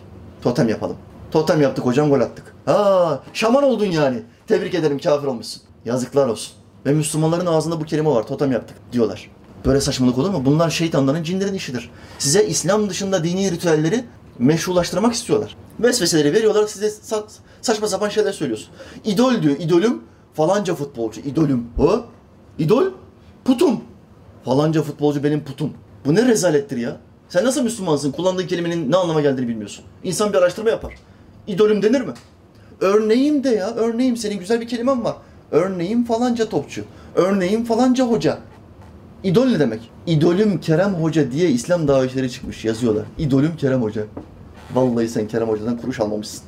[0.43, 0.97] Totem yapalım.
[1.31, 2.55] Totem yaptık hocam, gol attık.
[2.65, 4.23] Ha, şaman oldun yani.
[4.47, 5.63] Tebrik ederim, kafir olmuşsun.
[5.85, 6.55] Yazıklar olsun.
[6.87, 9.31] Ve Müslümanların ağzında bu kelime var, totem yaptık diyorlar.
[9.67, 10.43] Böyle saçmalık olur mu?
[10.45, 11.91] Bunlar şeytanların, cinlerin işidir.
[12.19, 14.05] Size İslam dışında dini ritüelleri
[14.39, 15.57] meşrulaştırmak istiyorlar.
[15.81, 17.25] Vesveseleri veriyorlar, size sa-
[17.63, 18.69] saçma sapan şeyler söylüyorsun.
[19.05, 20.03] İdol diyor, idolüm
[20.35, 21.67] falanca futbolcu, idolüm.
[21.79, 22.05] O,
[22.59, 22.85] idol,
[23.45, 23.81] putum.
[24.45, 25.73] Falanca futbolcu benim putum.
[26.05, 26.97] Bu ne rezalettir ya?
[27.29, 28.13] Sen nasıl Müslümansın?
[28.13, 29.85] Kullandığın kelimenin ne anlama geldiğini bilmiyorsun.
[30.05, 30.95] İnsan bir araştırma yapar.
[31.47, 32.13] İdolüm denir mi?
[32.81, 34.17] Örneğim de ya, örneğim.
[34.17, 35.17] Senin güzel bir kelimen var.
[35.51, 36.85] Örneğim falanca topçu.
[37.15, 38.39] Örneğim falanca hoca.
[39.27, 39.91] İdol ne demek?
[40.07, 43.05] İdolüm Kerem Hoca diye İslam davetçileri çıkmış yazıyorlar.
[43.19, 44.05] İdolüm Kerem Hoca.
[44.75, 46.43] Vallahi sen Kerem Hoca'dan kuruş almamışsın.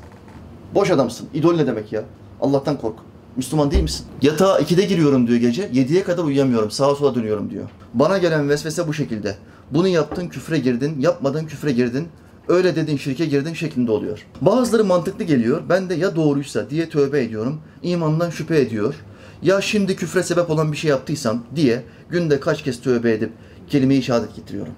[0.75, 1.29] Boş adamsın.
[1.35, 2.05] İdol ne demek ya?
[2.41, 2.95] Allah'tan kork.
[3.37, 4.07] Müslüman değil misin?
[4.23, 5.63] Yatağa 2'de giriyorum diyor gece.
[5.63, 6.71] 7'ye kadar uyuyamıyorum.
[6.71, 7.71] Sağa sola dönüyorum diyor.
[7.95, 9.35] Bana gelen vesvese bu şekilde.
[9.71, 11.01] Bunu yaptın küfre girdin.
[11.01, 12.09] Yapmadın küfre girdin.
[12.49, 14.27] Öyle dedin şirke girdin şeklinde oluyor.
[14.41, 15.63] Bazıları mantıklı geliyor.
[15.69, 17.61] Ben de ya doğruysa diye tövbe ediyorum.
[17.83, 18.95] İmandan şüphe ediyor.
[19.43, 23.33] Ya şimdi küfre sebep olan bir şey yaptıysam diye günde kaç kez tövbe edip
[23.69, 24.73] kelime-i şehadet getiriyorum.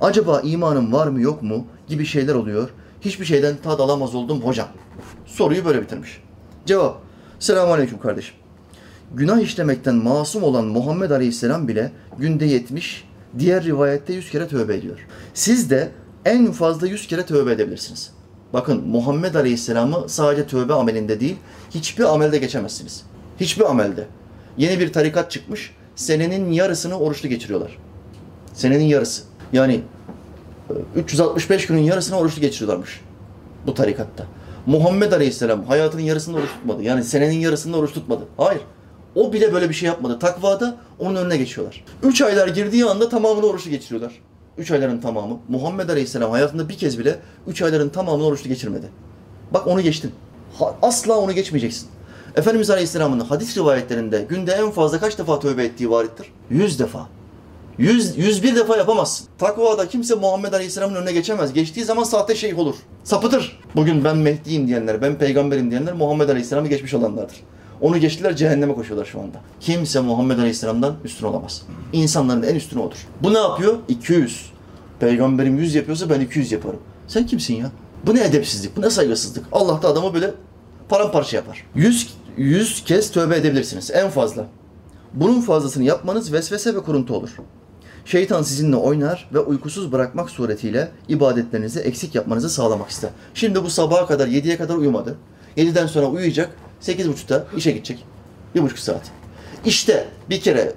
[0.00, 2.68] Acaba imanım var mı yok mu gibi şeyler oluyor.
[3.00, 4.68] Hiçbir şeyden tad alamaz oldum hocam.
[5.26, 6.22] Soruyu böyle bitirmiş.
[6.66, 7.00] Cevap.
[7.38, 8.34] Selamun Aleyküm kardeşim.
[9.14, 13.04] Günah işlemekten masum olan Muhammed Aleyhisselam bile günde 70,
[13.38, 14.98] diğer rivayette 100 kere tövbe ediyor.
[15.34, 15.90] Siz de
[16.24, 18.10] en fazla 100 kere tövbe edebilirsiniz.
[18.52, 21.36] Bakın Muhammed Aleyhisselam'ı sadece tövbe amelinde değil,
[21.70, 23.04] hiçbir amelde geçemezsiniz.
[23.40, 24.06] Hiçbir amelde.
[24.58, 27.78] Yeni bir tarikat çıkmış, senenin yarısını oruçlu geçiriyorlar.
[28.52, 29.22] Senenin yarısı.
[29.52, 29.80] Yani
[30.70, 33.00] e, 365 günün yarısını oruçlu geçiriyorlarmış
[33.66, 34.26] bu tarikatta.
[34.66, 36.82] Muhammed Aleyhisselam hayatının yarısında oruç tutmadı.
[36.82, 38.24] Yani senenin yarısında oruç tutmadı.
[38.36, 38.60] Hayır.
[39.14, 40.18] O bile böyle bir şey yapmadı.
[40.18, 41.84] Takvada onun önüne geçiyorlar.
[42.02, 44.12] Üç aylar girdiği anda tamamını oruçlu geçiriyorlar.
[44.58, 45.38] Üç ayların tamamı.
[45.48, 48.86] Muhammed Aleyhisselam hayatında bir kez bile üç ayların tamamını oruçlu geçirmedi.
[49.50, 50.12] Bak onu geçtin.
[50.82, 51.88] Asla onu geçmeyeceksin.
[52.36, 56.26] Efendimiz Aleyhisselam'ın hadis rivayetlerinde günde en fazla kaç defa tövbe ettiği varittir?
[56.50, 57.08] Yüz defa.
[57.78, 59.26] Yüz, yüz bir defa yapamazsın.
[59.38, 61.52] Takvada kimse Muhammed Aleyhisselam'ın önüne geçemez.
[61.52, 62.74] Geçtiği zaman sahte şeyh olur.
[63.04, 63.60] Sapıtır.
[63.76, 67.36] Bugün ben Mehdi'yim diyenler, ben peygamberim diyenler Muhammed Aleyhisselam'ı geçmiş olanlardır.
[67.80, 69.40] Onu geçtiler cehenneme koşuyorlar şu anda.
[69.60, 71.62] Kimse Muhammed Aleyhisselam'dan üstün olamaz.
[71.92, 73.06] İnsanların en üstünü odur.
[73.22, 73.78] Bu ne yapıyor?
[73.88, 74.50] 200.
[75.00, 76.80] Peygamberim 100 yapıyorsa ben 200 yaparım.
[77.08, 77.70] Sen kimsin ya?
[78.06, 79.44] Bu ne edepsizlik, bu ne saygısızlık.
[79.52, 80.30] Allah da adamı böyle
[80.88, 81.66] paramparça yapar.
[81.74, 84.46] 100, 100 kez tövbe edebilirsiniz en fazla.
[85.12, 87.30] Bunun fazlasını yapmanız vesvese ve kuruntu olur.
[88.04, 93.10] Şeytan sizinle oynar ve uykusuz bırakmak suretiyle ibadetlerinizi eksik yapmanızı sağlamak ister.
[93.34, 95.16] Şimdi bu sabaha kadar 7'ye kadar uyumadı.
[95.56, 96.50] 7'den sonra uyuyacak.
[96.82, 98.04] 8.30'da işe gidecek.
[98.54, 99.10] Bir buçuk saat.
[99.64, 100.72] İşte bir kere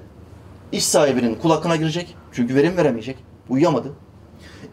[0.72, 2.16] iş sahibinin kulakına girecek.
[2.32, 3.16] Çünkü verim veremeyecek.
[3.48, 3.88] Uyuyamadı.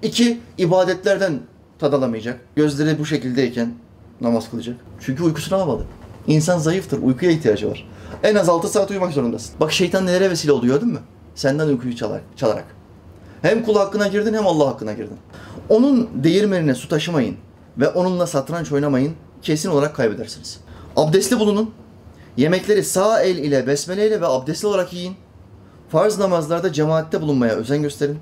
[0.01, 1.39] İki, ibadetlerden
[1.79, 2.41] tad alamayacak.
[2.55, 3.73] Gözleri bu şekildeyken
[4.21, 4.75] namaz kılacak.
[4.99, 5.85] Çünkü uykusunu almadı.
[6.27, 7.01] İnsan zayıftır.
[7.01, 7.87] Uykuya ihtiyacı var.
[8.23, 9.55] En az 6 saat uyumak zorundasın.
[9.59, 10.99] Bak şeytan nelere vesile oluyor değil mi?
[11.35, 12.65] Senden uykuyu çalar, çalarak.
[13.41, 15.17] Hem kul hakkına girdin hem Allah hakkına girdin.
[15.69, 17.35] Onun değirmenine su taşımayın
[17.77, 19.13] ve onunla satranç oynamayın.
[19.41, 20.59] Kesin olarak kaybedersiniz.
[20.95, 21.71] Abdestli bulunun.
[22.37, 25.15] Yemekleri sağ el ile besmeleyle ve abdestli olarak yiyin.
[25.89, 28.17] Farz namazlarda cemaatte bulunmaya özen gösterin.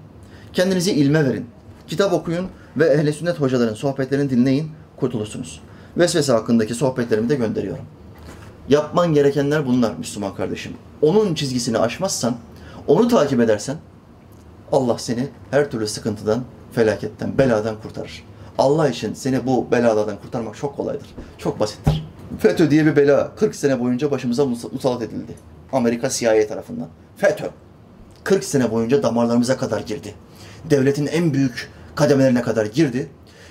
[0.54, 1.46] Kendinizi ilme verin.
[1.88, 2.48] Kitap okuyun
[2.78, 5.62] ve ehl sünnet hocaların sohbetlerini dinleyin, kurtulursunuz.
[5.98, 7.86] Vesvese hakkındaki sohbetlerimi de gönderiyorum.
[8.70, 10.74] Yapman gerekenler bunlar Müslüman kardeşim.
[11.02, 12.36] Onun çizgisini aşmazsan,
[12.88, 13.78] onu takip edersen
[14.72, 18.24] Allah seni her türlü sıkıntıdan, felaketten, beladan kurtarır.
[18.58, 21.08] Allah için seni bu belalardan kurtarmak çok kolaydır.
[21.38, 22.06] Çok basittir.
[22.40, 25.36] FETÖ diye bir bela 40 sene boyunca başımıza musallat edildi.
[25.72, 26.88] Amerika CIA tarafından.
[27.18, 27.50] FETÖ.
[28.24, 30.14] 40 sene boyunca damarlarımıza kadar girdi.
[30.70, 33.10] Devletin en büyük kademelerine kadar girdi.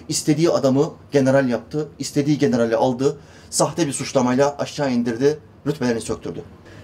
[0.08, 3.18] İstediği adamı general yaptı, istediği generali aldı,
[3.50, 6.42] sahte bir suçlamayla aşağı indirdi, rütbelerini söktürdü.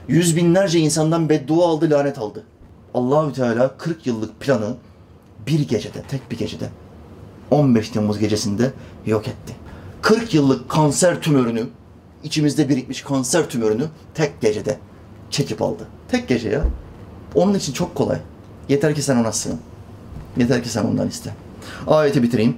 [0.09, 2.45] Yüz binlerce insandan beddua aldı, lanet aldı.
[2.95, 4.77] Allahü Teala 40 yıllık planı
[5.47, 6.69] bir gecede, tek bir gecede
[7.51, 8.73] 15 Temmuz gecesinde
[9.07, 9.55] yok etti.
[10.03, 11.67] 40 yıllık kanser tümörünü,
[12.25, 14.79] içimizde birikmiş kanser tümörünü tek gecede
[15.31, 15.89] çekip aldı.
[16.09, 16.65] Tek gece ya.
[17.35, 18.19] Onun için çok kolay.
[18.69, 19.61] Yeter ki sen ona sığın.
[20.37, 21.35] Yeter ki sen ondan iste.
[21.87, 22.57] Ayeti bitireyim.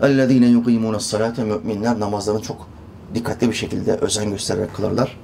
[0.00, 2.68] اَلَّذ۪ينَ يُقِيمُونَ الصَّلَاةَ Müminler namazlarını çok
[3.14, 5.18] dikkatli bir şekilde özen göstererek kılarlar.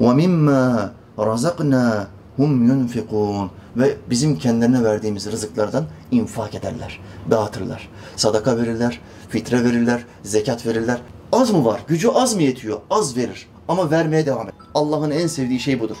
[0.00, 2.04] وَمِمَّا رَزَقْنَا
[2.36, 7.00] hum yunfikun ve bizim kendilerine verdiğimiz rızıklardan infak ederler,
[7.30, 7.88] dağıtırlar.
[8.16, 10.98] Sadaka verirler, fitre verirler, zekat verirler.
[11.32, 11.80] Az mı var?
[11.88, 12.78] Gücü az mı yetiyor?
[12.90, 14.54] Az verir ama vermeye devam eder.
[14.74, 15.96] Allah'ın en sevdiği şey budur.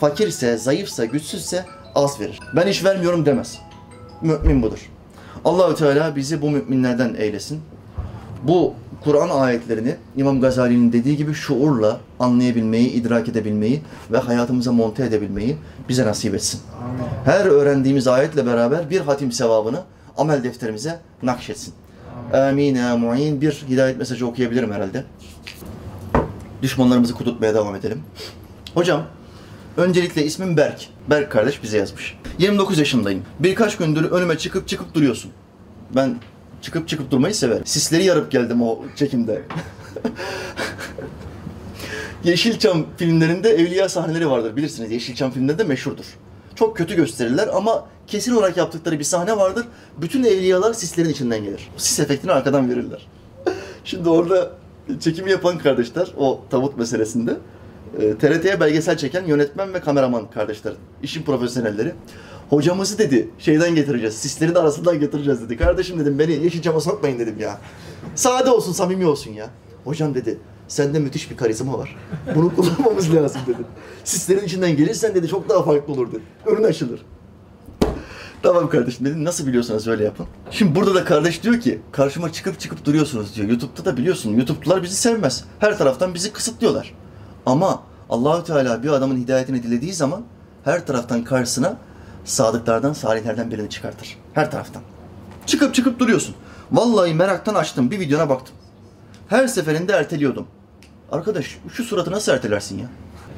[0.00, 1.64] Fakirse, zayıfsa, güçsüzse
[1.94, 2.40] az verir.
[2.56, 3.58] Ben iş vermiyorum demez.
[4.22, 4.90] Mümin budur.
[5.44, 7.60] Allahü Teala bizi bu müminlerden eylesin.
[8.42, 8.74] Bu
[9.04, 13.82] Kur'an ayetlerini İmam Gazali'nin dediği gibi şuurla anlayabilmeyi, idrak edebilmeyi
[14.12, 15.56] ve hayatımıza monte edebilmeyi
[15.88, 16.60] bize nasip etsin.
[17.24, 19.80] Her öğrendiğimiz ayetle beraber bir hatim sevabını
[20.16, 21.74] amel defterimize nakşetsin.
[22.32, 23.40] Amin ya mu'in.
[23.40, 25.04] Bir hidayet mesajı okuyabilirim herhalde.
[26.62, 28.02] Düşmanlarımızı kudurtmaya devam edelim.
[28.74, 29.02] Hocam,
[29.76, 30.88] öncelikle ismim Berk.
[31.10, 32.18] Berk kardeş bize yazmış.
[32.38, 33.22] 29 yaşındayım.
[33.38, 35.30] Birkaç gündür önüme çıkıp çıkıp duruyorsun.
[35.94, 36.16] Ben
[36.62, 37.66] çıkıp çıkıp durmayı severim.
[37.66, 39.42] Sisleri yarıp geldim o çekimde.
[42.24, 44.90] Yeşilçam filmlerinde evliya sahneleri vardır bilirsiniz.
[44.90, 46.04] Yeşilçam filmlerinde meşhurdur.
[46.54, 49.66] Çok kötü gösterirler ama kesin olarak yaptıkları bir sahne vardır.
[50.00, 51.70] Bütün evliyalar sislerin içinden gelir.
[51.76, 53.06] Sis efektini arkadan verirler.
[53.84, 54.50] Şimdi orada
[55.00, 57.36] çekimi yapan kardeşler o tavut meselesinde
[58.00, 60.72] e, TRT'ye belgesel çeken yönetmen ve kameraman kardeşler.
[61.02, 61.92] işin profesyonelleri.
[62.50, 64.14] Hocamızı dedi şeyden getireceğiz.
[64.14, 65.56] Sislerin arasından getireceğiz dedi.
[65.56, 67.58] Kardeşim dedim beni Yeşilçam'a sokmayın dedim ya.
[68.14, 69.46] Sade olsun, samimi olsun ya.
[69.84, 70.38] Hocam dedi
[70.68, 71.96] sende müthiş bir karizma var.
[72.34, 73.58] Bunu kullanmamız lazım dedi.
[74.04, 76.22] Sislerin içinden gelirsen dedi çok daha farklı olur dedi.
[76.46, 77.00] Önün açılır.
[78.42, 80.26] Tamam kardeşim dedim nasıl biliyorsanız öyle yapın.
[80.50, 83.48] Şimdi burada da kardeş diyor ki karşıma çıkıp çıkıp duruyorsunuz diyor.
[83.48, 85.44] YouTube'da da biliyorsun YouTube'lular bizi sevmez.
[85.58, 86.94] Her taraftan bizi kısıtlıyorlar.
[87.46, 90.22] Ama Allahü Teala bir adamın hidayetini dilediği zaman
[90.64, 91.76] her taraftan karşısına
[92.24, 94.18] sadıklardan, salihlerden birini çıkartır.
[94.34, 94.82] Her taraftan.
[95.46, 96.34] Çıkıp çıkıp duruyorsun.
[96.72, 98.56] Vallahi meraktan açtım, bir videona baktım.
[99.28, 100.46] Her seferinde erteliyordum.
[101.12, 102.86] Arkadaş şu suratı nasıl ertelersin ya?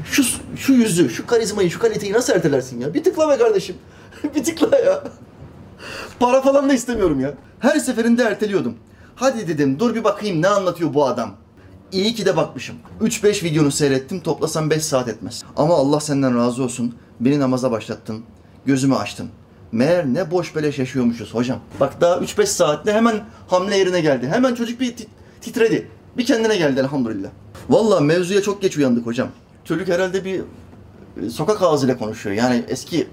[0.05, 0.23] Şu,
[0.57, 2.95] şu yüzü, şu karizmayı, şu kaliteyi nasıl ertelersin ya?
[2.95, 3.77] Bir tıkla be kardeşim.
[4.35, 5.05] bir tıkla ya.
[6.21, 7.35] Para falan da istemiyorum ya.
[7.59, 8.77] Her seferinde erteliyordum.
[9.15, 11.35] Hadi dedim dur bir bakayım ne anlatıyor bu adam.
[11.97, 12.77] İyi ki de bakmışım.
[13.01, 15.45] 3-5 videonu seyrettim toplasam 5 saat etmez.
[15.57, 16.95] Ama Allah senden razı olsun.
[17.21, 18.23] Beni namaza başlattın.
[18.67, 19.29] Gözümü açtın.
[19.73, 21.59] Meğer ne boş beleş yaşıyormuşuz hocam.
[21.81, 24.29] Bak daha 3-5 saatte hemen hamle yerine geldi.
[24.29, 24.95] Hemen çocuk bir
[25.41, 25.89] titredi.
[26.17, 27.29] Bir kendine geldi elhamdülillah.
[27.69, 29.29] Vallahi mevzuya çok geç uyandık hocam.
[29.65, 30.41] Çocuk herhalde bir
[31.23, 32.37] e, sokak ağzıyla konuşuyor.
[32.37, 33.07] Yani eski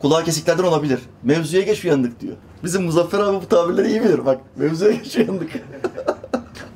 [0.00, 1.00] kulağı kesiklerden olabilir.
[1.22, 2.36] Mevzuya geç uyandık diyor.
[2.64, 4.26] Bizim Muzaffer abi bu tabirleri iyi bilir.
[4.26, 5.50] Bak mevzuya geç uyandık.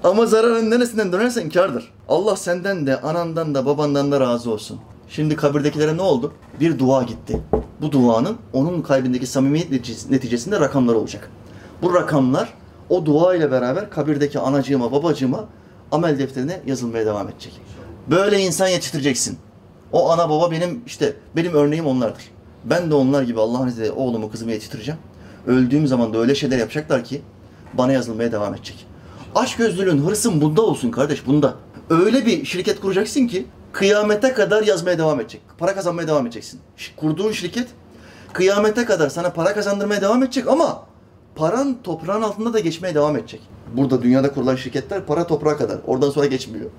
[0.05, 1.93] Ama zararın neresinden dönersen kardır.
[2.09, 4.81] Allah senden de, anandan da, babandan da razı olsun.
[5.09, 6.33] Şimdi kabirdekilere ne oldu?
[6.61, 7.41] Bir dua gitti.
[7.81, 9.71] Bu duanın onun kalbindeki samimiyet
[10.11, 11.31] neticesinde rakamlar olacak.
[11.83, 12.55] Bu rakamlar
[12.89, 15.45] o dua ile beraber kabirdeki anacığıma, babacığıma
[15.93, 17.61] amel defterine yazılmaya devam edecek.
[18.11, 19.39] Böyle insan yetiştireceksin.
[19.93, 22.31] O ana baba benim işte benim örneğim onlardır.
[22.65, 25.01] Ben de onlar gibi Allah'ın izniyle oğlumu kızımı yetiştireceğim.
[25.47, 27.23] Öldüğüm zaman da öyle şeyler yapacaklar ki
[27.75, 28.94] bana yazılmaya devam edecek.
[29.35, 31.55] Aç gözlülüğün, hırsın bunda olsun kardeş, bunda.
[31.91, 35.41] Öyle bir şirket kuracaksın ki kıyamete kadar yazmaya devam edecek.
[35.59, 36.61] Para kazanmaya devam edeceksin.
[36.97, 37.69] Kurduğun şirket
[38.33, 40.83] kıyamete kadar sana para kazandırmaya devam edecek ama
[41.35, 43.41] paran toprağın altında da geçmeye devam edecek.
[43.77, 45.79] Burada dünyada kurulan şirketler para toprağa kadar.
[45.87, 46.71] Oradan sonra geçmiyor.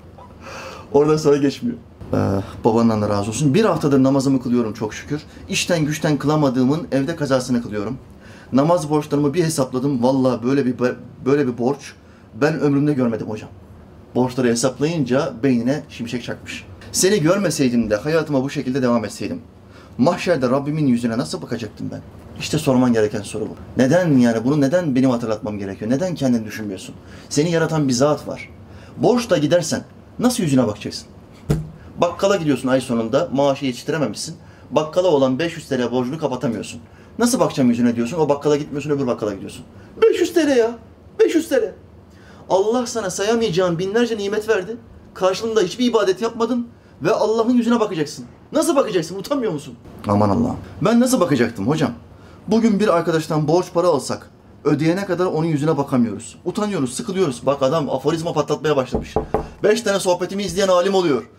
[0.94, 1.78] Oradan sonra geçmiyor.
[2.14, 2.18] Ee,
[2.64, 3.54] babandan da razı olsun.
[3.54, 5.22] Bir haftadır namazımı kılıyorum çok şükür.
[5.50, 7.98] İşten güçten kılamadığımın evde kazasını kılıyorum.
[8.54, 10.04] Namaz borçlarımı bir hesapladım.
[10.04, 10.76] Vallahi böyle bir
[11.26, 11.94] böyle bir borç
[12.36, 13.50] ben ömrümde görmedim hocam.
[14.16, 16.66] Borçları hesaplayınca beynine şimşek çakmış.
[16.92, 19.42] Seni görmeseydim de hayatıma bu şekilde devam etseydim.
[19.98, 22.02] Mahşerde Rabbimin yüzüne nasıl bakacaktım ben?
[22.40, 23.56] İşte sorman gereken soru bu.
[23.78, 25.92] Neden yani bunu neden benim hatırlatmam gerekiyor?
[25.92, 26.96] Neden kendini düşünmüyorsun?
[27.30, 28.50] Seni yaratan bir zat var.
[28.98, 29.84] Borçla gidersen
[30.20, 31.08] nasıl yüzüne bakacaksın?
[31.98, 34.36] Bakkala gidiyorsun ay sonunda maaşı yetiştirememişsin.
[34.72, 36.82] Bakkala olan 500 TL borcunu kapatamıyorsun.
[37.20, 38.18] Nasıl bakacağım yüzüne diyorsun?
[38.18, 39.66] O bakkala gitmiyorsun öbür bakkala gidiyorsun.
[40.02, 40.72] 500 TL ya.
[41.20, 41.74] 500 TL.
[42.50, 44.78] Allah sana sayamayacağın binlerce nimet verdi.
[45.14, 46.68] Karşılığında hiçbir ibadet yapmadın
[47.02, 48.26] ve Allah'ın yüzüne bakacaksın.
[48.52, 49.20] Nasıl bakacaksın?
[49.20, 49.74] Utanmıyor musun?
[50.08, 50.58] Aman Allah'ım.
[50.82, 51.92] Ben nasıl bakacaktım hocam?
[52.48, 54.30] Bugün bir arkadaştan borç para alsak
[54.64, 56.36] ödeyene kadar onun yüzüne bakamıyoruz.
[56.46, 57.46] Utanıyoruz, sıkılıyoruz.
[57.46, 59.14] Bak adam aforizma patlatmaya başlamış.
[59.64, 61.30] Beş tane sohbetimi izleyen alim oluyor.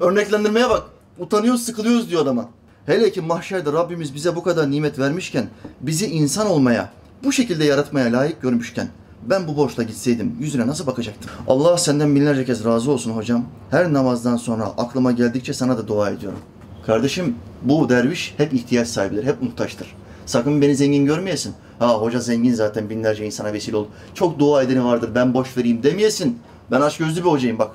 [0.00, 0.82] Örneklendirmeye bak.
[1.18, 2.48] Utanıyoruz, sıkılıyoruz diyor adama.
[2.86, 5.48] Hele ki mahşerde Rabbimiz bize bu kadar nimet vermişken,
[5.80, 6.90] bizi insan olmaya,
[7.24, 8.88] bu şekilde yaratmaya layık görmüşken,
[9.22, 11.30] ben bu borçla gitseydim yüzüne nasıl bakacaktım?
[11.48, 13.44] Allah senden binlerce kez razı olsun hocam.
[13.70, 16.38] Her namazdan sonra aklıma geldikçe sana da dua ediyorum.
[16.86, 19.94] Kardeşim bu derviş hep ihtiyaç sahibidir, hep muhtaçtır.
[20.26, 21.54] Sakın beni zengin görmeyesin.
[21.78, 23.88] Ha hoca zengin zaten binlerce insana vesile oldu.
[24.14, 26.38] Çok dua edeni vardır ben boş vereyim demeyesin.
[26.70, 27.70] Ben aç gözlü bir hocayım bak.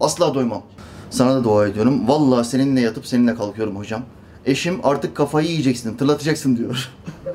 [0.00, 0.62] Asla doymam.
[1.10, 2.08] Sana da dua ediyorum.
[2.08, 4.02] Vallahi seninle yatıp seninle kalkıyorum hocam.
[4.46, 6.88] Eşim artık kafayı yiyeceksin, tırlatacaksın diyor.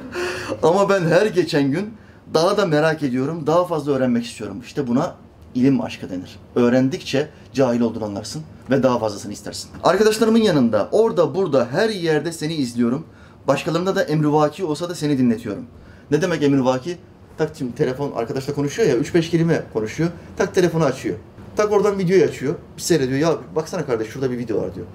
[0.63, 1.93] Ama ben her geçen gün
[2.33, 4.61] daha da merak ediyorum, daha fazla öğrenmek istiyorum.
[4.65, 5.15] İşte buna
[5.55, 6.39] ilim aşkı denir.
[6.55, 9.69] Öğrendikçe cahil olduğunu anlarsın ve daha fazlasını istersin.
[9.83, 13.05] Arkadaşlarımın yanında, orada, burada, her yerde seni izliyorum.
[13.47, 15.65] Başkalarında da emrivaki olsa da seni dinletiyorum.
[16.11, 16.97] Ne demek emrivaki?
[17.37, 20.09] Tak şimdi telefon arkadaşla konuşuyor ya, 3-5 kelime konuşuyor.
[20.37, 21.15] Tak telefonu açıyor.
[21.55, 22.55] Tak oradan videoyu açıyor.
[22.77, 23.19] Bir seyrediyor.
[23.19, 24.85] Ya baksana kardeş şurada bir video var diyor.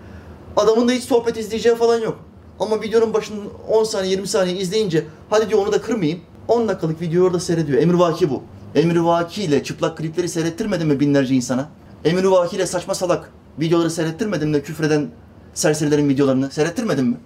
[0.57, 2.19] Adamın da hiç sohbet izleyeceği falan yok.
[2.61, 6.21] Ama videonun başının 10 saniye 20 saniye izleyince hadi diyor onu da kırmayayım.
[6.49, 7.83] 10 dakikalık videoyu orada seyrediyor.
[7.83, 8.43] Emrivaki bu.
[8.75, 11.69] Emrivaki ile çıplak klipleri seyrettirmedin mi binlerce insana?
[12.05, 13.31] Emrivaki ile saçma salak
[13.61, 15.09] videoları seyrettirmedin mi küfreden
[15.55, 17.17] serserilerin videolarını seyrettirmedin mi?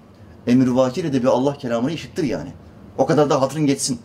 [0.46, 2.52] Emrivaki ile de bir Allah kelamını işittir yani.
[2.98, 3.98] O kadar da hatırın geçsin.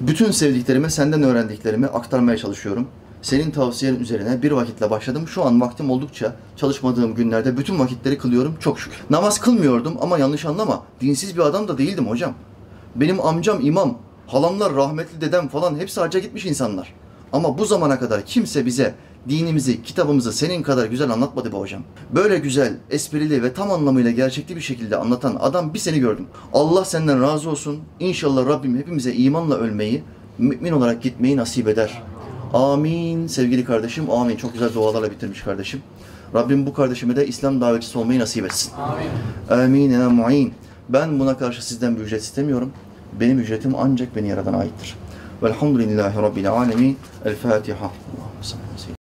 [0.00, 2.88] Bütün sevdiklerimi, senden öğrendiklerimi aktarmaya çalışıyorum.
[3.22, 5.28] Senin tavsiyen üzerine bir vakitle başladım.
[5.28, 8.98] Şu an vaktim oldukça çalışmadığım günlerde bütün vakitleri kılıyorum çok şükür.
[9.10, 10.82] Namaz kılmıyordum ama yanlış anlama.
[11.00, 12.34] Dinsiz bir adam da değildim hocam.
[12.94, 16.94] Benim amcam imam, halamlar rahmetli dedem falan hepsi hacca gitmiş insanlar.
[17.32, 18.94] Ama bu zamana kadar kimse bize
[19.28, 21.82] dinimizi, kitabımızı senin kadar güzel anlatmadı be hocam.
[22.14, 26.26] Böyle güzel, esprili ve tam anlamıyla gerçekli bir şekilde anlatan adam bir seni gördüm.
[26.52, 27.80] Allah senden razı olsun.
[28.00, 30.02] İnşallah Rabbim hepimize imanla ölmeyi,
[30.38, 32.02] mümin olarak gitmeyi nasip eder.
[32.52, 34.10] Amin sevgili kardeşim.
[34.10, 34.36] Amin.
[34.36, 35.82] Çok güzel dualarla bitirmiş kardeşim.
[36.34, 38.72] Rabbim bu kardeşime de İslam davetçisi olmayı nasip etsin.
[39.50, 39.92] Amin.
[39.94, 40.54] Amin.
[40.88, 42.72] Ben buna karşı sizden bir ücret istemiyorum.
[43.20, 44.96] Benim ücretim ancak beni yaradan aittir.
[45.42, 46.98] Velhamdülillahi Rabbil alemin.
[47.24, 47.84] El Fatiha.
[47.86, 48.92] Allah'ım sallallahu